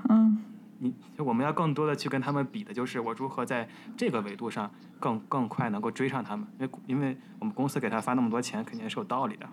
[0.08, 0.38] 嗯，
[0.78, 9.46] 你我们要更多的去跟他们比的就是我如何在这个维度上更更快能够追上他们，因为因为我们公司给他发那么多钱，肯定是有道理的。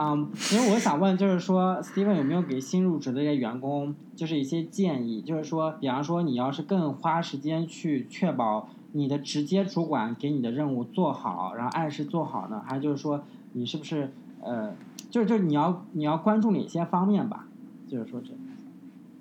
[0.00, 5.20] 嗯，因为我想问，就是说，Steven 有没有给新入职的一些员工，就是一些建议？
[5.20, 14.72] 就是说，比方说，你要是更花时间去确保你的直接主管给你的任务做好，然后按时做好呢，还是就是说，你是不是呃，
[15.10, 17.46] 就是就是你要你要关注哪些方面吧？
[17.88, 18.32] 就是说这。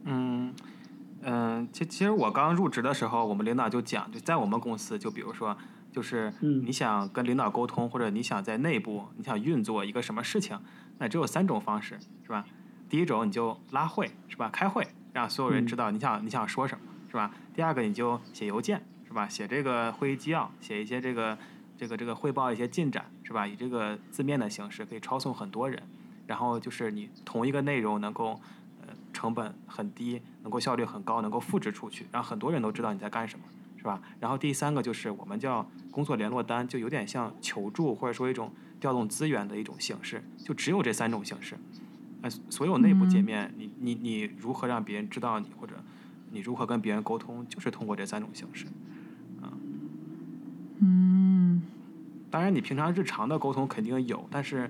[0.03, 0.53] 嗯
[1.21, 5.58] 嗯，其其实我刚入职的时候，我们领导就讲，就在我们公司，就比如说。
[5.89, 10.60] 就是你想跟领导沟通，或者你想在内部你想运作一个什么事情，
[10.99, 12.45] 那只有三种方式，是吧？
[12.88, 14.47] 第一种你就拉会，是吧？
[14.49, 17.32] 开会让所有人知道你想你想说什么，是吧？
[17.56, 19.27] 第二个你就写邮件，是吧？
[19.27, 21.36] 写这个会议纪要，写一些这个
[21.75, 23.47] 这个这个汇报一些进展，是吧？
[23.47, 25.82] 以这个字面的形式可以抄送很多人，
[26.27, 28.39] 然后就是你同一个内容能够
[28.81, 33.45] 呃成本很低，能够效率很高，能够复制出去，让很多人都知道你在干什么。
[33.79, 34.01] 是吧？
[34.19, 41.55] 然后第三个就是我们叫工作联络单，就有点像求助或者说一种调动资源的一种形式，就只有这三种形式。
[42.23, 45.75] 呃，所有内部界面，你你你如何让别人知道你，或者
[46.31, 48.65] 你如何跟别人沟通，就是通过这三种形式。
[49.41, 49.53] 啊，
[50.79, 51.61] 嗯。
[52.29, 54.69] 当然，你平常日常的沟通肯定有，但是，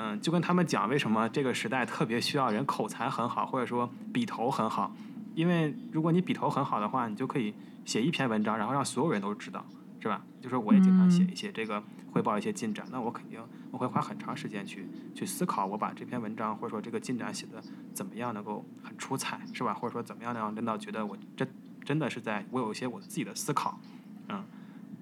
[0.00, 4.94] 嗯，就跟他们讲为什么这个时代特别需要人口才很好，或者说笔头很好，
[5.34, 7.52] 因为如果你笔头很好的话，你就可以。
[7.88, 9.64] 写一篇文章，然后让所有人都知道，
[9.98, 10.22] 是吧？
[10.42, 11.82] 就说我也经常写一些这个
[12.12, 17.62] 汇报一些进展，那我肯定我会花很长时间去去思考，我把这篇文章或者说这个进展写的
[17.94, 19.72] 怎么样能够很出彩，是吧？
[19.72, 21.48] 或者说怎么样能让领导觉得我真
[21.82, 23.80] 真的是在我有一些我自己的思考，
[24.28, 24.44] 嗯，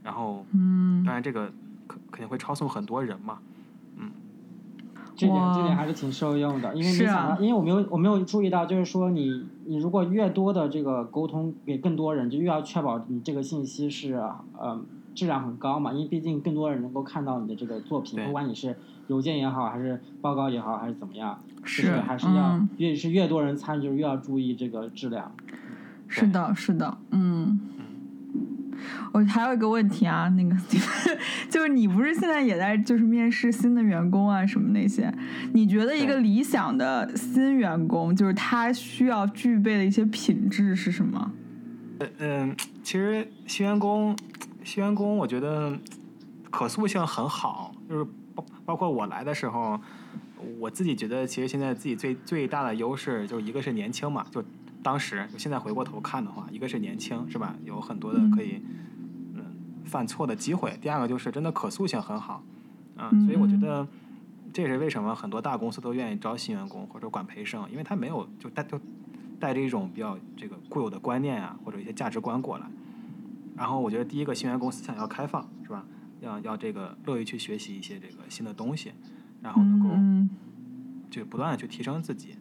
[0.04, 1.52] 然后嗯，当然这个
[1.88, 3.40] 肯肯定会抄送很多人嘛。
[5.16, 14.14] 这点这点还是挺受用的，因为没想到，因为我没有我没有注意到，就是说你你如果越多的这个沟通给更多人，就越要确保你这个信息是
[14.58, 14.78] 呃
[15.14, 18.76] 质量很高嘛，因为毕竟更多人能够看到你的这个作品，不管你是
[19.06, 25.32] 邮件也好，还是报告也好，还是怎么样，是还是要越是越多人参与，就越要注意这个质量。
[26.08, 27.58] 是的，是的，嗯。
[29.12, 30.54] 我还有一个问题啊，那个
[31.50, 35.12] 就是你不是现在也在就是面试新的员工啊什么那些？
[35.52, 41.32] 你觉得一个理想的新员工就是他需要具备的一些品质是什么？
[42.18, 44.16] 嗯，其实新员工
[44.62, 45.78] 新员工我觉得
[46.50, 49.80] 可塑性很好，就是包包括我来的时候，
[50.58, 54.44] 我自己觉得其实现在自己最最大的优势就一个是年轻嘛，就。
[54.86, 57.56] 当时就现在回过头看的话，一个是年轻，是吧？
[57.64, 58.62] 有很多的可以
[59.34, 59.44] 嗯
[59.84, 60.78] 犯错的机会。
[60.80, 62.44] 第二个就是真的可塑性很好，
[62.96, 63.84] 嗯，所以我觉得
[64.52, 68.80] 这也是为什么很多大公司都愿意招新员工或者管培生，因为他没有就带就
[69.40, 72.66] 带着一种比较这个固有的观念啊，或者一些价值观过来。
[73.56, 75.84] 然后我觉得第一个新员工思想要开放，是吧？
[76.20, 78.92] 要要这个乐于去学习一些这个新的东西，
[79.42, 79.88] 然后能够
[81.10, 82.36] 就不断的去提升自己。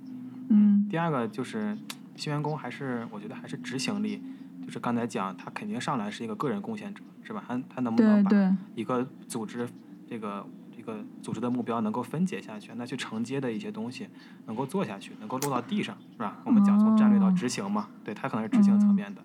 [0.49, 0.88] 嗯。
[0.88, 1.75] 第二个就是。
[2.15, 4.21] 新员工还是我觉得还是执行力，
[4.65, 7.43] 就是刚才讲他肯定上来是一个个人贡献者，是吧？
[7.47, 8.32] 他他能不能把
[8.73, 9.67] 一个组织
[10.08, 14.08] 这个这个组织的目标能够分解下去，那去承接的一些东西
[14.45, 16.38] 能够做下去，能够落到地上，是吧？
[16.45, 19.21] 我们讲从战略到执行嘛，对他可能是执行层面的。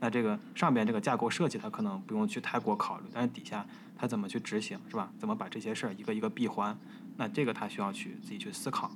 [0.00, 5.10] 那这个上边这个架构设计他可能不用去太过考虑，但是底下他怎么去执行，是吧？
[5.18, 6.78] 怎么把这些事儿一个一个闭环，
[7.16, 8.90] 那这个他需要去自己去思考。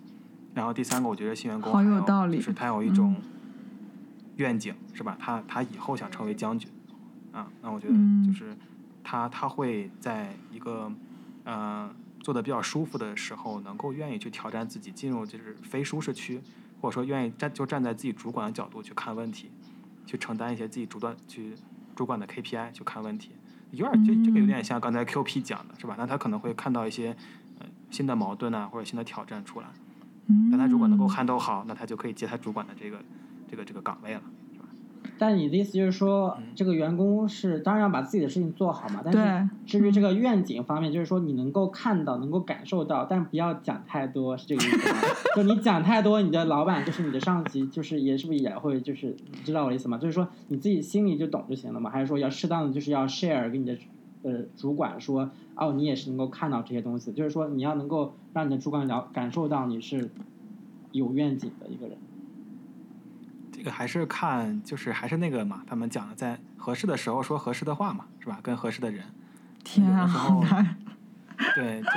[0.54, 2.00] 然后第三个，我觉得新员工还有
[2.30, 3.16] 就是他有一种
[4.36, 5.16] 愿景，是吧？
[5.20, 6.70] 他他以后想成为将军，
[7.32, 7.94] 啊，那我觉得
[8.26, 8.56] 就是
[9.04, 10.90] 他他会在一个
[11.44, 16.40] 呃做的比较舒服的时候，能够愿意去挑战自己，进入就是非舒适区，
[16.80, 19.50] 或者说愿意站就站在自己主管的角度去看问题，
[20.06, 21.54] 去承担一些自己主管去
[21.94, 23.32] 主管的 KPI 去看问题，
[23.72, 25.94] 有点这这个有点像刚才 QP 讲的是吧？
[25.98, 27.16] 那他可能会看到一些
[27.58, 29.66] 呃新的矛盾啊，或者新的挑战出来。
[30.50, 33.02] 但他如果能够 handle 好，那他就可以接他主管的这个
[33.52, 34.22] 这个这个岗位了，
[34.54, 34.64] 是吧？
[35.18, 39.02] 但你的意思就是说，这个员工是当然要把自己的事情做好嘛。
[39.04, 44.98] 但是至于这个愿景方面，就是说你能够看到、能够感受到，但不要讲太多，是这个意思吗？
[45.36, 49.98] 就你讲太多，你的老板就是你的上级，就是也是不是也会就是知道我的意思吗？
[49.98, 51.90] 就是说你自己心里就懂就行了嘛？
[51.90, 53.76] 还是说要适当的就是要 share 给你的
[54.22, 55.30] 呃主管说？
[55.56, 60.08] 哦，你也是能够看到这些东西，就是说你要能够让你的主管了感受到你是
[60.92, 61.98] 有愿景的一个人。
[63.62, 68.40] 这个还是看，就是还是那个嘛，他们讲的，在合适的时候说合适的话嘛，是吧？
[68.42, 69.04] 跟合适的人。
[69.62, 70.76] 天啊，好难。
[71.54, 71.88] 对，就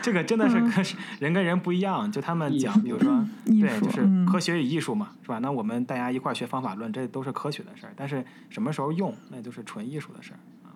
[0.00, 5.40] 这个真的是人跟人不一样，就他们讲，比如说， 对，就是科学与艺术嘛，是吧？
[5.40, 10.70] 那我们大家一块儿学方法论，这都是科学的事儿，但是什么时候用，那就是纯艺术的事儿啊。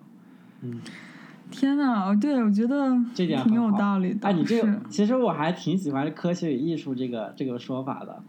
[0.63, 0.81] 嗯，
[1.49, 4.27] 天呐，对我觉得这点挺有道理的。
[4.27, 8.23] 哎，你这个其实我还挺喜欢科学与艺术这个这个说法的，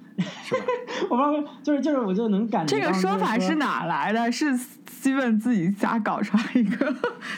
[0.46, 0.60] 是吧？
[1.10, 4.30] 我不知道，就是就是我就能感觉这个说法是哪来的？
[4.30, 6.94] 是 Steven 自己瞎搞出来一个，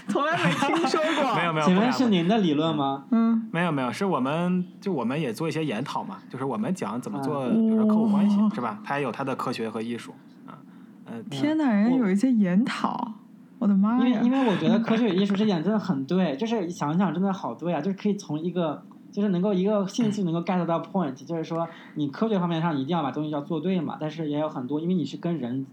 [0.09, 1.35] 从来没听说过。
[1.37, 3.05] 没有没有，请问是您的理论吗？
[3.11, 8.79] 嗯，没有没有，是我们就我们也做一些研讨嘛，就是我们讲怎么做，啊比如说客户关系哇是吧？
[8.85, 10.14] 它也有它的科学和艺术
[10.47, 10.59] 啊，
[11.07, 13.14] 呃，天呐，人家有一些研讨，
[13.59, 14.07] 我的妈呀！
[14.07, 25.66] 因为因为我觉得科学与艺术这点真的很对， 就是想想真的好对啊，就是可以从一个就是能够一个信息能够 get 到 point，就是说你科学方面上一定要把东西要做对嘛，但是也有很多因为你是跟人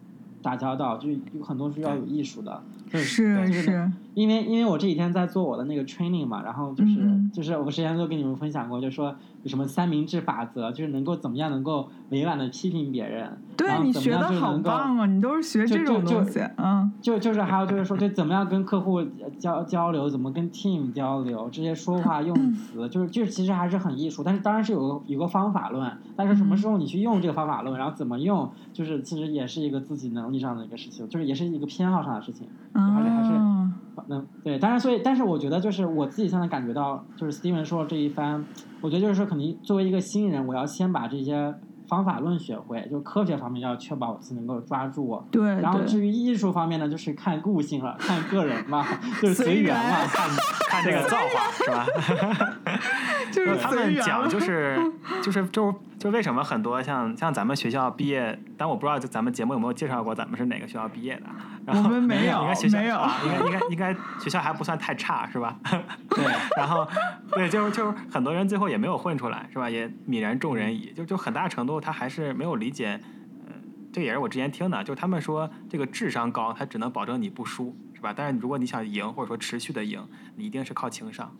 [0.46, 7.32] 打交道，就有很多是要有艺术的，就是是因为因为我这几天在做我的那个 training 嘛，然后就是、嗯。
[7.34, 13.24] 就是我之前都跟你们分享过，就是说有什么三明治法则，就是能够怎么样能够委婉的批评别人，
[13.58, 15.06] 然对你学的好棒啊！
[15.06, 19.04] 你都是学这种东西，嗯， 就就是还有就是说，就怎么样跟客户
[19.38, 32.48] 交交流，怎么跟 team 交流，这些说话用词，就是就是其实还是很艺术，但是当然是有个有个方法论，但是什么时候你去用这个方法论，然后怎么用，就是其实也是一个自己能力上的一个事情，就是也是一个偏好上的事情。
[32.74, 33.72] 而且还是啊，
[34.10, 38.44] 嗯，对，当然，所以，但是我觉得，就是我自己现在感觉到，就是 Steven 说的这一番，
[38.82, 41.56] 我觉得就是说，肯定作为一个新人，我要先把这些
[41.88, 45.24] 方法论学会，就科学方面要确保我自己能够抓住。
[45.32, 48.86] 对然后，至于艺术方面呢，就是看个性了，看个人嘛，
[49.22, 50.06] 就是随缘嘛。
[50.08, 50.30] 看
[50.68, 51.86] 看这个造化是吧？
[53.36, 54.78] 就是他们讲 就是
[55.22, 61.24] 就是就是就为什么很多像像咱们学校毕业，但我不知道就咱们节目有没有介绍过咱们是哪个学校毕业的。
[61.66, 65.58] 然后我们没有应该学校没有啊应该应该应该学校还不算太差是吧？
[66.10, 66.88] 对，然后
[67.32, 69.70] 对，就是就是很多人最后也没有混出来是吧？
[69.70, 73.00] 也泯然众人矣，就就很大程度他还是没有理解。
[73.48, 73.54] 呃，
[73.92, 78.14] 这也是我之前听的，就是他们说这个智商高，他只能保证你不输，是吧？
[78.16, 81.36] 但是如果你想赢或者说持续的赢，你一定是靠情商。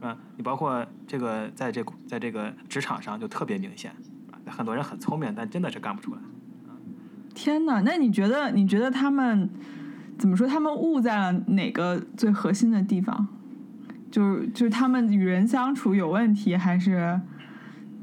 [0.00, 3.90] 嗯，你包括这个在这在这个职场上就特别明显，
[4.30, 6.20] 啊很多人很聪明，但真的是干不出来。
[7.34, 9.50] 天呐，那你觉得你觉得他们
[10.18, 10.46] 怎么说？
[10.46, 13.28] 他们误在了哪个最核心的地方？
[14.10, 17.20] 就是就是他们与人相处有问题，还是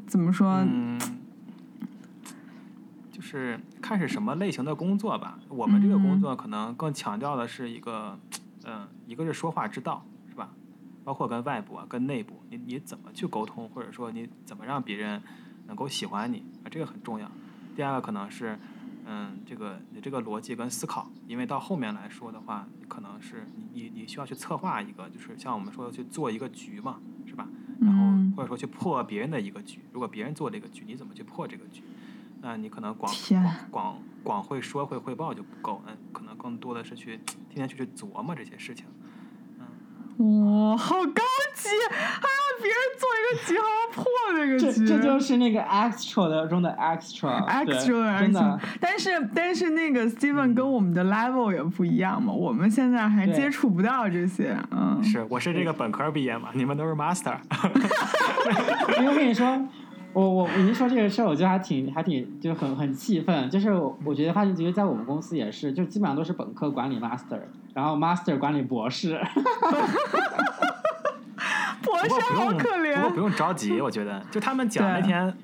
[0.05, 0.63] 怎么说？
[0.67, 0.99] 嗯，
[3.11, 5.39] 就是看是什么类型的工作吧。
[5.49, 8.19] 我们这个工作可能更强调的是一个，
[8.65, 10.05] 嗯、一个是说话之道？
[11.03, 15.21] 包括跟外部啊、跟内部，你你怎么去沟通，或者说你怎么让别人
[15.67, 17.29] 能够喜欢你啊，这个很重要。
[17.75, 18.57] 第二个可能是，
[19.05, 27.47] 嗯，这个你这个逻辑跟思考，因为到后面来说的话，可能是你你你需要去策划一个，就是像我们说的去做一个局嘛，是吧？
[27.81, 31.83] 然后嗯或者说去破别人的一个局，如果别人做这个局，你怎么去破这个局？
[32.41, 37.17] 那你可能光天光光光会说会汇报就不够，嗯，可能更多的是去
[37.49, 38.85] 天天去去琢磨这些事情。
[40.17, 41.23] 哇，好高
[41.55, 41.69] 级！
[41.89, 48.59] 还让别人做一个局，还要破这个局，这这就是那个 extra 的中的 extra，extra 真的。
[48.79, 57.35] 但是但是那个 Steven 跟我们的 level 也不一样嘛，我们现在还接触不到这些，嗯，是，我是这个本科毕业嘛，你们都是 master。
[58.99, 59.59] 因 为我跟你说，
[60.13, 63.49] 我我我一说这个事儿，我觉得还挺还挺就很很气愤。
[63.49, 67.39] 就是我我觉得发现，其实在我们公司也是，就基本上都是本科管理 master，
[67.73, 69.19] 然后 master 管理博士。
[71.83, 75.35] 博士好可怜，不过不用着急，我觉得就他们讲那天，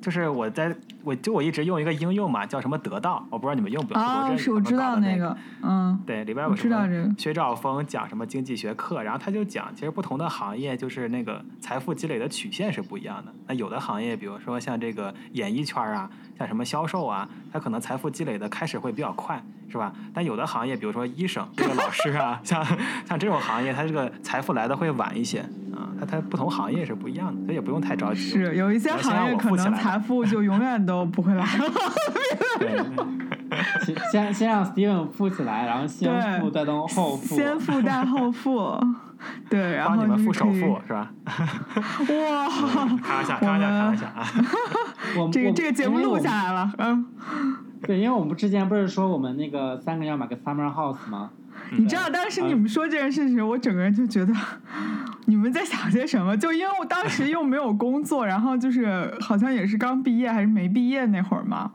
[0.00, 4.02] 就是我在我就我一直用一个应用嘛，叫什么得到，我不知道你们用不用。
[4.02, 13.32] 哦，是我知道那个，嗯，对，里边有什么知道这个薛兆丰讲什么经济学课，然后他就讲，其实不同的行业就是那个财富积累的曲线是不一样的。
[13.46, 16.08] 那有的行业，比如说像这个演艺圈啊，
[16.38, 19.92] 像什么销售啊，它可能财富积累的开始会比较快，是吧？
[20.14, 22.64] 但有的行业，比如说医生、这个老师啊， 像
[23.06, 25.40] 像这种行业，它这个财富来的会晚一些
[25.72, 25.88] 啊。
[26.00, 28.20] 它它不同行业是不一样的，所以也不用太着急。
[28.20, 31.64] 是有一些行业可能财富就永远都不会来了，
[32.60, 32.84] 对，
[33.84, 37.36] 先先先让 Steven 富起来，然后先富再当后富。
[37.36, 38.80] 先富带后富，
[39.50, 41.10] 对，然后帮你们付首付是吧？
[41.26, 42.48] 哇，
[43.02, 44.24] 开玩笑，开玩笑，开玩笑啊！
[45.16, 47.06] 我们我这个这个节目录下来了，嗯。
[47.82, 51.30] 对，因为我们之前不是说我们那个三个要买个 summer house 吗？
[51.72, 54.32] 你知道当时你们说这件事情，我整个人就觉得
[55.26, 56.36] 你们在想些什么？
[56.36, 61.72] 就因为我当时又没有工作，然后就是好像也是刚毕业还是没毕业那会儿嘛，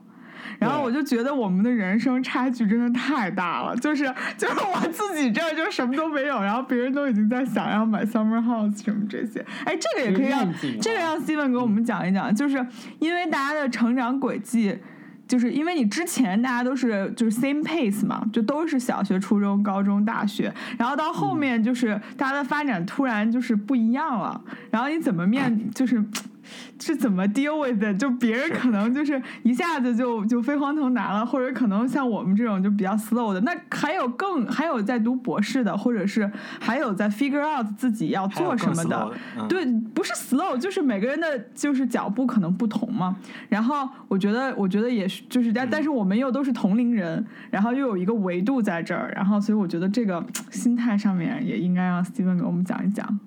[0.58, 4.04] 然后我就觉得我们的人生差距真的太大了，就是
[4.38, 9.44] 就是我自己这儿就什么都没有，然后别人都已经在想要买 summer house 什么这些。
[9.64, 10.50] 哎，这个也可以让
[10.80, 12.66] 这个让 Steven 给我们讲一讲，就是
[13.00, 14.78] 因为大家的成长轨迹。
[15.26, 26.04] 就是因为你之前大家都是就是 same pace 嘛，就都是小学、初中、高中、大学，然后到后面就是大家的发展突然就是不一样了，然后你怎么面 就是。
[26.80, 27.98] 是怎么 deal with？
[27.98, 33.40] 就别人可能就是一下子就就飞黄腾达了，或者可能像我们这种就比较 slow 的。
[33.40, 36.30] 那还有更还有在读博士的，或者是
[36.60, 39.12] 还有在 figure out 自己要做什么的。
[39.48, 39.64] 对，
[39.94, 43.16] 不是 slow，就是每个人的就是脚步可能不同嘛。
[43.48, 53.18] 然后我觉得，我觉得也是，就是但但是我们又都是同龄人，然后又有一个维度在这儿，然后所以我觉得这个心态上面也应该让 Steven 给我们讲一讲。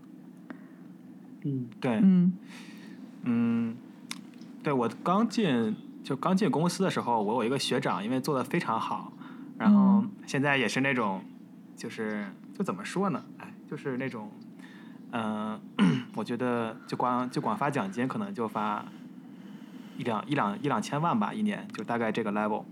[1.43, 2.33] 嗯，对，嗯。
[3.29, 3.75] 嗯，
[4.63, 9.11] 对我刚进就刚进公司的时候，我有一个学长，因为做的非常好，
[9.57, 11.21] 然后现在也是那种，
[11.75, 12.25] 就是
[12.57, 13.21] 就怎么说呢？
[13.37, 14.31] 哎，就是那种，
[15.11, 15.59] 嗯，
[16.15, 18.85] 我觉得就光就光发奖金，可能就发
[19.97, 22.63] 一两一两一两千万吧，一年就大概这个 level。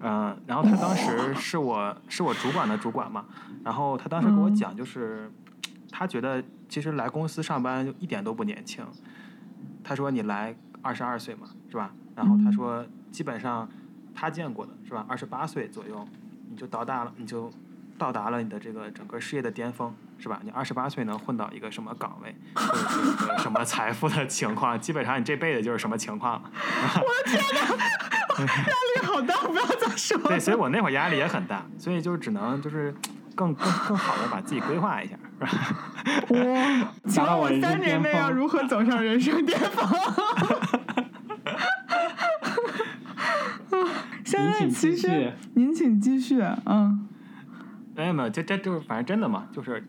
[0.00, 3.26] 嗯，然后他当时是我是我主管的主管嘛，
[3.62, 5.30] 然后他当时跟我讲，就是
[5.88, 8.84] 他觉得其实来公司上班就一点都不年轻。
[9.90, 11.90] 他说：“你来二十二岁嘛，是吧？
[12.14, 13.68] 然后他说，基本上
[14.14, 15.04] 他见过的是吧？
[15.08, 16.06] 二十八岁左右，
[16.48, 17.50] 你就到达了，你就
[17.98, 20.40] 到达了你的这个整个事业的巅峰，是吧？
[20.44, 30.16] 你二十八岁能混到一个什么岗位，或者是一个什么财富的情况，基本上你这辈子就是什么情况了。”我的天哪，压力好大，不要再说。
[30.28, 32.94] 对，所以我那会儿压力也很大，所以就只能就是
[33.34, 35.16] 更更更好的把自己规划一下。
[36.30, 36.92] 哇！
[37.06, 39.86] 请问我三年内要如何走上人生巅峰？
[44.24, 47.08] 现在其实您请继续，嗯。
[47.94, 49.86] 没有没有，这这就是反正真的嘛，就是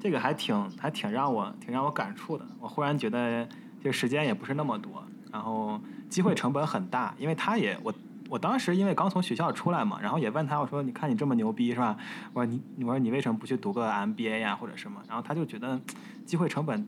[0.00, 2.44] 这个还挺还挺让我挺让我感触的。
[2.58, 3.48] 我忽然觉得
[3.82, 7.94] 这时间也不是那么多，然后机会成本很大，因为他也我。
[8.28, 11.96] 我当时因为刚从学校出来嘛，然后也问他，我说：“你看你这么牛逼是吧？”
[12.34, 15.80] 我说：“你，我说你为什么不去读个 MBA 呀，或者什么？”然后他就觉得
[16.24, 16.86] 机会成本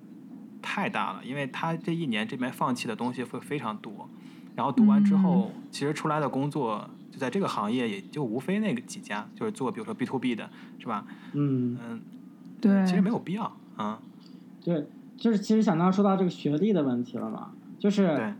[0.60, 4.08] 太大了，因为他这一年这边放弃的东西会非常多。
[4.56, 11.04] 然后读完之后，其实出来的工作就在这个行业，也就无非那个几家，就是做比如说 B to B 的，是吧？
[11.34, 12.00] 嗯嗯，
[12.60, 14.00] 对，其实没有必要啊。
[14.60, 18.34] 对，就是其实想到说到这个学历的问题了嘛，就是。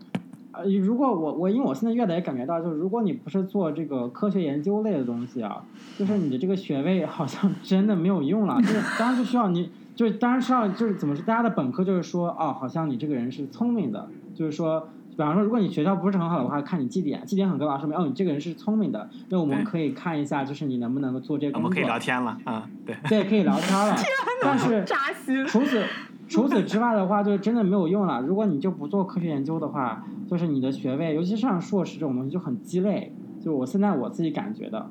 [0.59, 5.63] 呃，如果我我因为我现在越来越感觉到，就是如果你不是做这个科学研究类的东西啊，
[5.97, 8.61] 就是你的这个学位好像 真的没有用了。
[8.61, 21.69] 就是当然就需要你，就是当然需要就是怎么说，大家的本科就是说，哦，好像你这个人是聪明的，就是说，比方说，如果你学校不是很好的话，看你绩点，绩点很高，说明哦，你这个人是聪明的，那我们可以看一下，就是你能不能够做这个工作。
[21.69, 22.97] 我们可以聊天了啊，对。
[23.09, 23.95] 对，可以聊天了。
[24.43, 25.47] 但是扎心。
[25.47, 25.85] 除此。
[26.29, 28.21] 除此之外的话，就真的没有用了。
[28.21, 33.17] 如果你就不做科学研究的话，就是你的学位，尤其是像硕士这种东西就很鸡肋。
[33.41, 34.91] 就我现在我自己感觉的，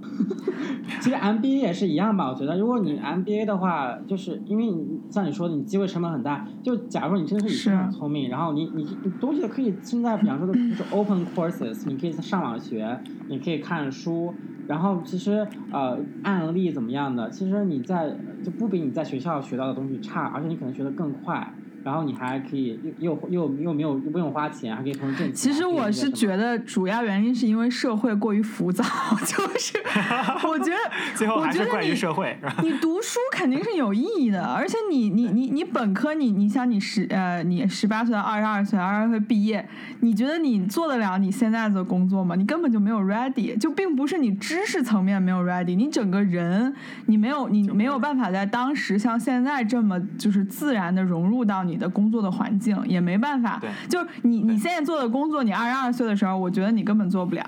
[1.02, 2.30] 其实 MBA 也是一样吧。
[2.30, 6.48] 我觉得，如果你 MBA 的话，就是因为你像你说的，你机会成本很大。
[6.64, 14.40] 就假如你真的是很聪明，然后你你你东西可以现在比方说的就是 open courses，你可以上网学，你可以看书。
[14.66, 21.54] 然后其实呃案例怎么样的，其实你在就不比你在学校学到的东西差，而且你可能学得更快。
[21.88, 25.34] 然后你还可以又又又又没有又不用花钱，还可以从挣钱。
[25.34, 28.84] 其实我是觉得主要原因是因为社会过于浮躁，
[29.24, 29.78] 就是
[30.46, 30.78] 我觉得
[31.16, 32.38] 最后还是怪于社会。
[32.62, 39.66] 你读书肯定是有意义的，而且你你你你本科你你想你十呃你十八岁到二十二岁，二十二岁毕业，
[40.02, 42.36] 你觉得你做得了你现在的工作吗？
[42.36, 46.76] 你根本就没有 ready，就并不是你知识层面没有 ready，你整个人
[47.06, 51.77] 你没有你没有办法在当时像现在这么就是自然的融入到你。
[51.78, 57.44] 的工作的环境也没办法，就是你你现在做的工作，你二十二岁的时候，我觉得你根本做不了。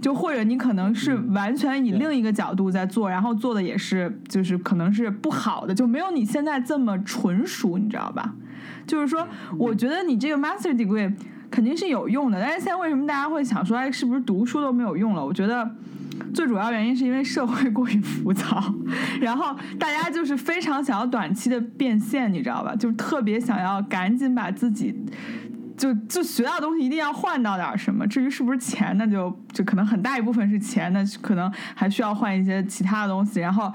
[0.00, 8.34] 就或者你可能是完全以另一个角度在做，然后做的也是就是可能是不好的，就没有你现在这么纯熟，你知道吧？
[8.84, 9.24] 就是说，
[9.56, 11.14] 我觉得你这个 master degree
[11.48, 15.24] 肯定是有用的，但是现在为什么大家会想说，哎，是不是读书都没有用了？
[15.24, 15.70] 我觉得。
[16.34, 18.74] 最主要原因是因为社会过于浮躁，
[19.20, 22.74] 然后大家就是非常想要短期的变现，你知道吧？
[22.76, 24.94] 就特别想要赶紧把自己
[25.76, 28.06] 就就学到东西一定要换到点什么。
[28.06, 33.40] 至于是不是钱，那就就可能很大一部分是钱，那可能还需要换一些其他的东西。
[33.40, 33.72] 然后，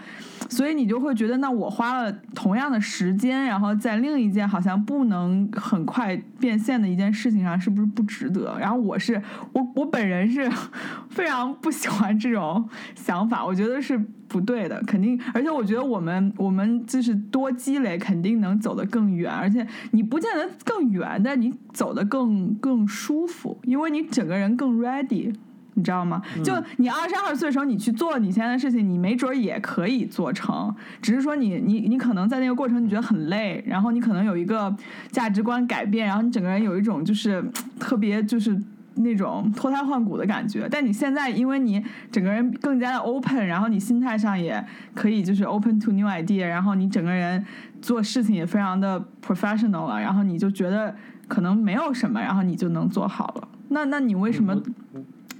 [0.49, 8.57] 所以你就会觉得，那我花了同样的时间，然后在另一件好像不能很快变现的一件事情上，是不是不值得？
[8.59, 9.21] 然后我是
[9.53, 10.49] 我我本人是
[11.09, 13.99] 非常不喜欢这种想法，我觉得是。
[14.27, 19.31] 不对的，肯定，而且我觉得我们我们就是多积累，肯定能走得更远。
[19.31, 25.33] 而且你不见得更远，但你走得更更舒服，因为你整个人更 ready，
[25.75, 26.21] 你知道吗？
[26.43, 34.75] 就你二十二岁的时候，你去做你现在的事情，你没准也可以做成，只是说你你你可能在那个过程你觉得很累，然后你可能有一个
[35.09, 37.43] 价值观改变，然后你整个人有一种就是
[37.79, 38.59] 特别就是。
[38.97, 47.45] 那种脱胎换骨的感觉，但你现在因为你整个人更加的 open，然后你心态上也可以就是 open to new idea，然后你整个人
[47.81, 50.95] 做事情也非常的 professional 了，然后你就觉得
[51.27, 53.47] 可能没有什么，然后你就能做好了。
[53.69, 54.55] 那那你为什么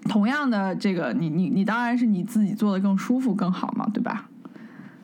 [0.04, 4.30] 同样的这个你你你当然是你自己做的更舒服更好嘛，对吧？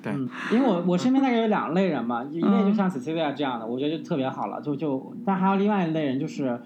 [0.02, 0.14] 对，
[0.52, 6.60] 因为我我身边大概有两类人嘛，一类就像 Cecilia 这样的，我觉得就特别好了，就就但还有另外一类人就是。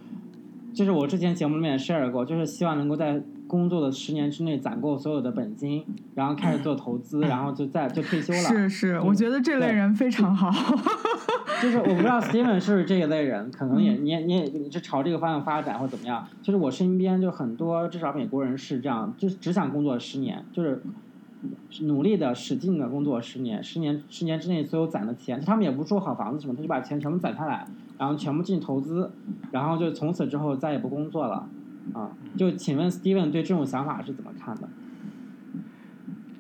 [0.78, 8.40] 就是我之前节目里面也 share 过，就是希望能够在工作的十年之内攒够所有的本金，然后开始做投资，然后就再就退休了。
[8.40, 10.52] 是是，我觉得这类人非常好。
[11.60, 16.28] 就是我不知道 Steven 是不是这一类人，可能也你也你也你是朝这个方向发展或怎么样。
[16.44, 20.80] 就是我身边就很多，至少美国人是这样，就是只想工作十年，就是
[21.82, 27.68] 努力的使劲的工作十年，十年十年之内所有攒的钱，他们也不住好房子什么，他就把钱全部攒下来。
[28.00, 29.12] 然后全部进投资，
[29.50, 31.50] 然后就从此之后再也不工作了，
[31.94, 34.70] 啊，就请问 Steven 对这种想法是怎么看的？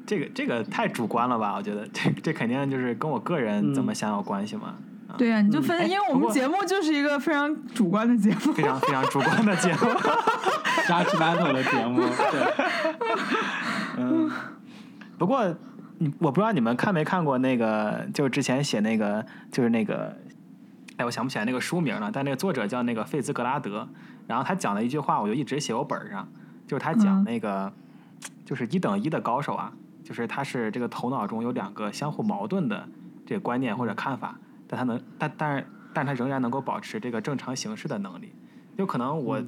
[0.06, 1.56] 这个这个太主观了吧？
[1.56, 4.76] 我觉得这这肯定就是跟我个人怎么想有关系嘛。
[5.18, 9.80] 对呀，你就分，因为我们节目就是一个非常主观的节目，非常非常主观的节目，
[10.88, 12.02] 加吃馒头的节目。
[12.02, 12.54] 对。
[13.98, 14.30] 嗯，
[15.18, 15.56] 不过
[15.98, 20.16] 你我不知道你们看没看过那个，就是之前写那个，就是那个。
[20.98, 23.88] 哎，我想不起来那个书名了，但那个作者叫那个费兹格拉德，
[24.26, 26.28] 然后他讲了一句话，我就一直写我本上，
[26.66, 27.72] 就是他讲那个，
[28.44, 29.72] 就是一等一的高手啊，
[30.04, 32.90] 就是他是这个头脑中有两个相互矛盾的
[33.28, 38.34] 这个观念或者看法，但他能，但但是但他仍然能够保持这个正常行事的能力。
[38.78, 39.44] 有可能我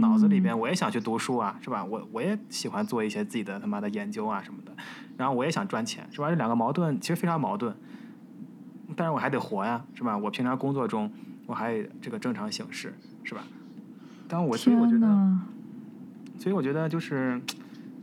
[0.00, 1.84] 脑子里边我也想去读书啊，是吧？
[1.84, 4.72] 我我也喜欢做一些自己的他妈的研究啊什么的，
[5.16, 6.28] 然后我也想赚钱，是吧？
[6.30, 7.76] 这两个矛盾其实非常矛盾。
[8.96, 10.16] 但是我还得活呀，是吧？
[10.16, 11.12] 我平常工作中，
[11.46, 13.42] 我还这个正常行事，是吧？
[14.26, 15.38] 但我所以我觉得，
[16.38, 17.40] 所以我觉得就是，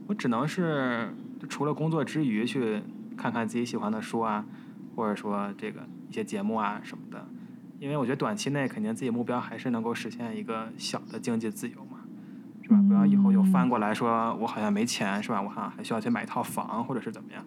[0.06, 1.12] 我只能是
[1.48, 2.80] 除了工作之余去
[3.16, 4.46] 看看自己喜欢的书啊，
[4.94, 7.26] 或者说这个一些节目啊什么的。
[7.78, 11.98] 因为我觉得短期内肯定自己目标还是能够实现一个小的经济自由嘛，
[12.62, 12.78] 是吧？
[12.88, 15.40] 不要以后又翻过来说我好像没钱，是吧？
[15.40, 17.44] 我好像还需要去买一套房或者是怎么样，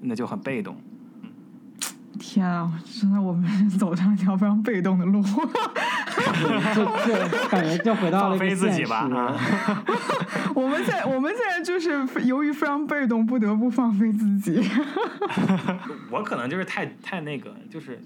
[0.00, 0.76] 那就很被动。
[2.16, 3.44] 天啊，真的我们
[3.76, 9.08] 走上一条非常被动的路，就就感觉就回到了自己吧。
[10.54, 14.62] 我们现我们现在就是由于非常被动，不得不放飞自己。
[16.12, 18.00] 我可能就是太太那个，就是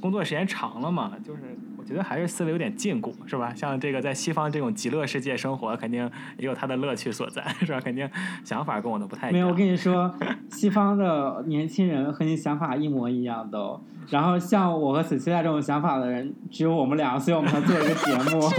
[0.00, 1.42] 工作时间长了嘛，就是
[1.76, 1.84] 我。
[1.88, 3.50] 觉得还是思维有点禁锢，是吧？
[3.54, 6.02] 像这个在西方这种极乐世界生活，肯定
[6.36, 7.80] 也有它的乐趣所在， 是吧？
[7.80, 8.06] 肯定
[8.44, 9.32] 想法跟我的不太一样。
[9.32, 10.14] 没有，我跟你说，
[10.52, 13.80] 西方的年轻人和你想法一模一样的。
[14.10, 18.42] 然后像我和子期在这种想法的人，只有我们俩，所以我们才做一个节目。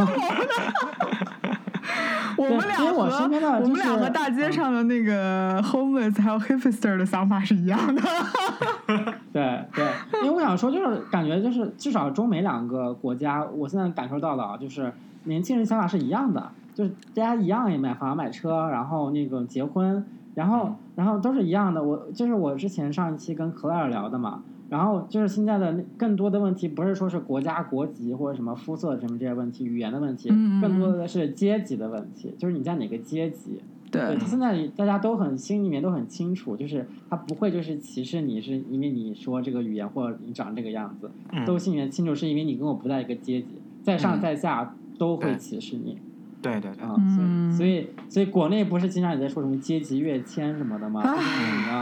[2.38, 8.02] 我们俩和我们俩和大街上的那个 homeless 还有 hipster 的想法是一样的。
[9.34, 9.86] 对对，
[10.24, 14.91] 因为我想说，就是感觉就是至少中美两个国家，我现在感受到了啊，就是
[15.24, 20.05] 年轻人想法是一样的，就是大家一样也买房买车，然后那个结婚，
[20.36, 21.84] 然后然后都是一样的。
[21.84, 24.43] 我就是我之前上一期跟 Claire 聊的嘛。
[24.70, 30.30] 然后就是现在的更多的问题，不是说是国家国籍或者什么肤色什么这些问题、语言的问题，
[30.61, 33.59] 更多的是阶级的问题，就是你在哪个阶级。
[33.92, 34.18] 对。
[34.18, 41.12] 他现在大家都很心里面都很清楚，就是他不会就是歧视你，是因为你说这个语言或者你长这个样子，
[41.46, 43.48] 都心里面清楚，是因为你跟我不在一个阶级，
[43.84, 45.98] 在上在下都会歧视你。
[46.42, 51.04] 对对对，嗯，所以所以国内不是经常也在说什么阶级跃迁什么的吗？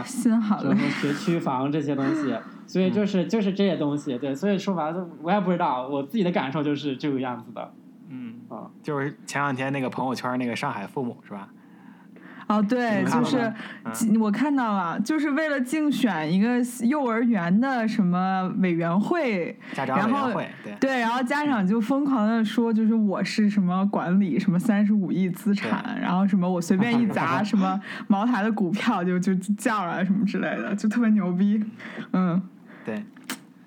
[0.04, 2.34] 什么好了，学区房这些东西。
[2.66, 7.72] 所以就是就是这些东西，对，所以说白了，我也不知道，我自己的感受就是这个样子的。
[8.10, 11.48] 嗯，啊，就是前两天那个朋友圈那个上海父母是吧？
[12.48, 13.52] 哦，对，就是
[14.18, 20.32] 我看到了，就是为了竞选一个幼儿园的什么委员会，然后
[20.80, 31.62] 对，然后家长就疯狂的说，就是我是什么管理什么三十五亿资产，然后什么我随便一砸什么茅台的股票就就降了什么之类的，就特别牛逼，
[32.12, 32.42] 嗯，
[32.84, 33.02] 对。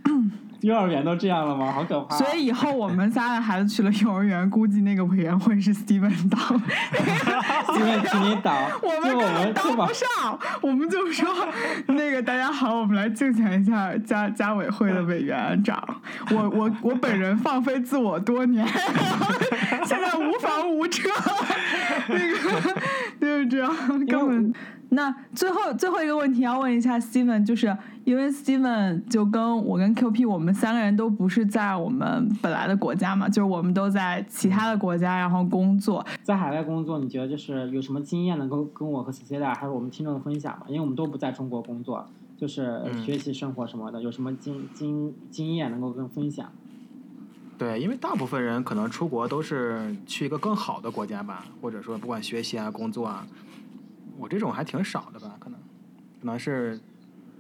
[0.62, 1.72] 幼儿园都这样了吗？
[1.72, 2.16] 好可怕！
[2.16, 6.40] 所以以后我们仨的孩子去了幼儿园，估计那个委员会是 Steven 当，
[7.66, 10.40] Steven 请你当， 我们根本当不上。
[10.62, 11.28] 我们就说
[11.88, 15.84] 那个大家好，我们来竞选一下家家委会的委员长。
[16.32, 18.66] 我我我本人放飞自我多年，
[19.86, 21.10] 现在无房无车，
[22.08, 22.76] 那个
[23.20, 23.72] 就是这样，
[24.06, 24.54] 根本。
[24.94, 36.06] 那最后最后一个问题要问一下 Steven，就是因为 Steven 就跟我跟 QP 我们三个人都不是在我们本来的国家嘛，就是我们都在其他的国家然后工作。
[36.24, 40.66] 在海外工作，你觉得就是有什么经验能够跟我和 Celia 还有我们听众分享吗？
[40.68, 46.52] 因为我们都不在中国工作，就是学习生活什么的，有什么经经经验能够跟分享？
[47.58, 53.26] 对，因为大部分人可能出国都是去一个更好的国家吧，或者说不管学习啊、工作啊。
[54.22, 55.60] 我这种还挺少的吧，可能，
[56.20, 56.80] 可能是，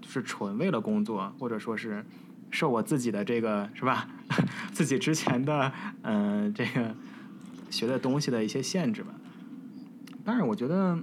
[0.03, 2.03] 是纯为了工作，或者说是
[2.49, 4.07] 受我自己的这个是吧，
[4.73, 5.71] 自己之前的
[6.01, 6.95] 嗯这个
[7.69, 9.13] 学的东西的一些限制吧。
[10.25, 10.97] 但是我觉得，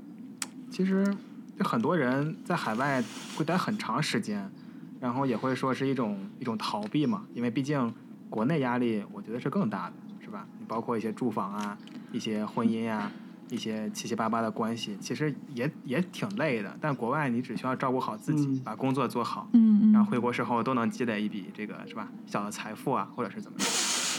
[0.68, 1.14] 其实
[1.60, 3.00] 很多人在海外
[3.36, 4.50] 会待很长时间，
[4.98, 7.94] 然后也会说是一种一种逃避嘛，因为毕竟
[8.28, 10.44] 国内压力我觉得是更大的，是吧？
[10.58, 11.78] 你包括一些住房啊，
[12.10, 13.12] 一些婚姻呀。
[13.50, 16.76] 一些七七八八的关系，其实也也挺累的。
[16.80, 23.68] 但国外你只需要照顾好自己，把工作做好，嗯然后回国时候都能积累一笔这个是吧小的财富啊，或者是怎么样？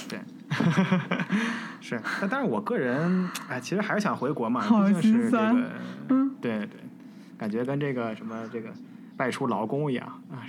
[0.10, 0.20] 对，
[1.82, 2.02] 是。
[2.20, 5.70] 但但是我个人哎，其实还是想回国嘛，毕竟是这个，
[6.10, 6.80] 嗯，对对，
[7.38, 8.70] 感觉跟这个什么这个
[9.18, 10.42] 外出劳工一样啊，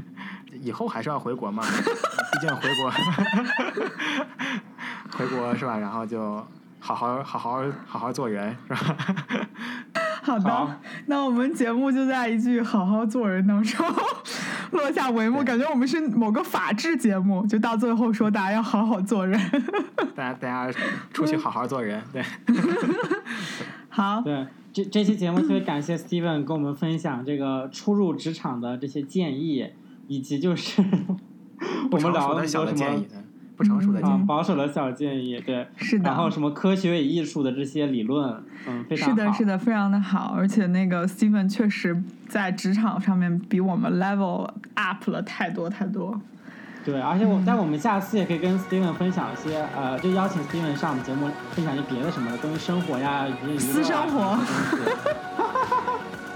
[0.60, 2.90] 以后还是要回国嘛，毕竟回国，
[5.18, 5.76] 回国是吧？
[5.78, 6.44] 然后就。
[6.84, 8.96] 好好好好好好做人 是吧？
[10.20, 13.86] 好的，那我们节目就在一句“好好做人”当中
[14.72, 15.44] 落下帷幕。
[15.44, 19.38] 感觉我们是某个法制节目，就到最后说大家要好好做人。
[20.14, 20.78] 大家大家
[21.12, 22.22] 出去好好做人，对。
[23.88, 24.20] 好。
[24.22, 29.72] 对，这这期节目特别感谢 Steven 跟我们分享这个初入职场的这些建议，
[30.08, 30.82] 以及就是
[31.92, 32.72] 我们聊的什么。
[33.58, 36.04] 成熟的保守的小建议，对，是的。
[36.04, 39.16] 然后什么科学与艺术的这些理论，嗯，非常好。
[39.16, 40.34] 是的，是的，非常的好。
[40.36, 46.20] 而且那个 Steven 确实在职场上面比我们 level up 了太多太多。
[46.84, 54.36] 对，而且我，但我们下次也可以跟 Steven 分享一些，呃，就邀请 Steven 上我们节目分享一些别的什么的关于生活呀，一些私生活。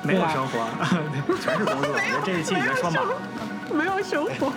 [0.07, 0.65] 没有生活，
[1.41, 1.91] 全是工作。
[1.91, 3.13] 我觉得这一期已经说满了。
[3.75, 4.53] 没有生活，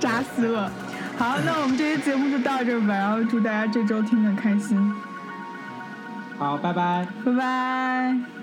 [0.00, 0.72] 扎死了。
[1.20, 4.90] 好，那我们这期节目就到这儿吧，然后祝大家这周听得开心。
[6.38, 8.39] 好，拜拜，拜拜。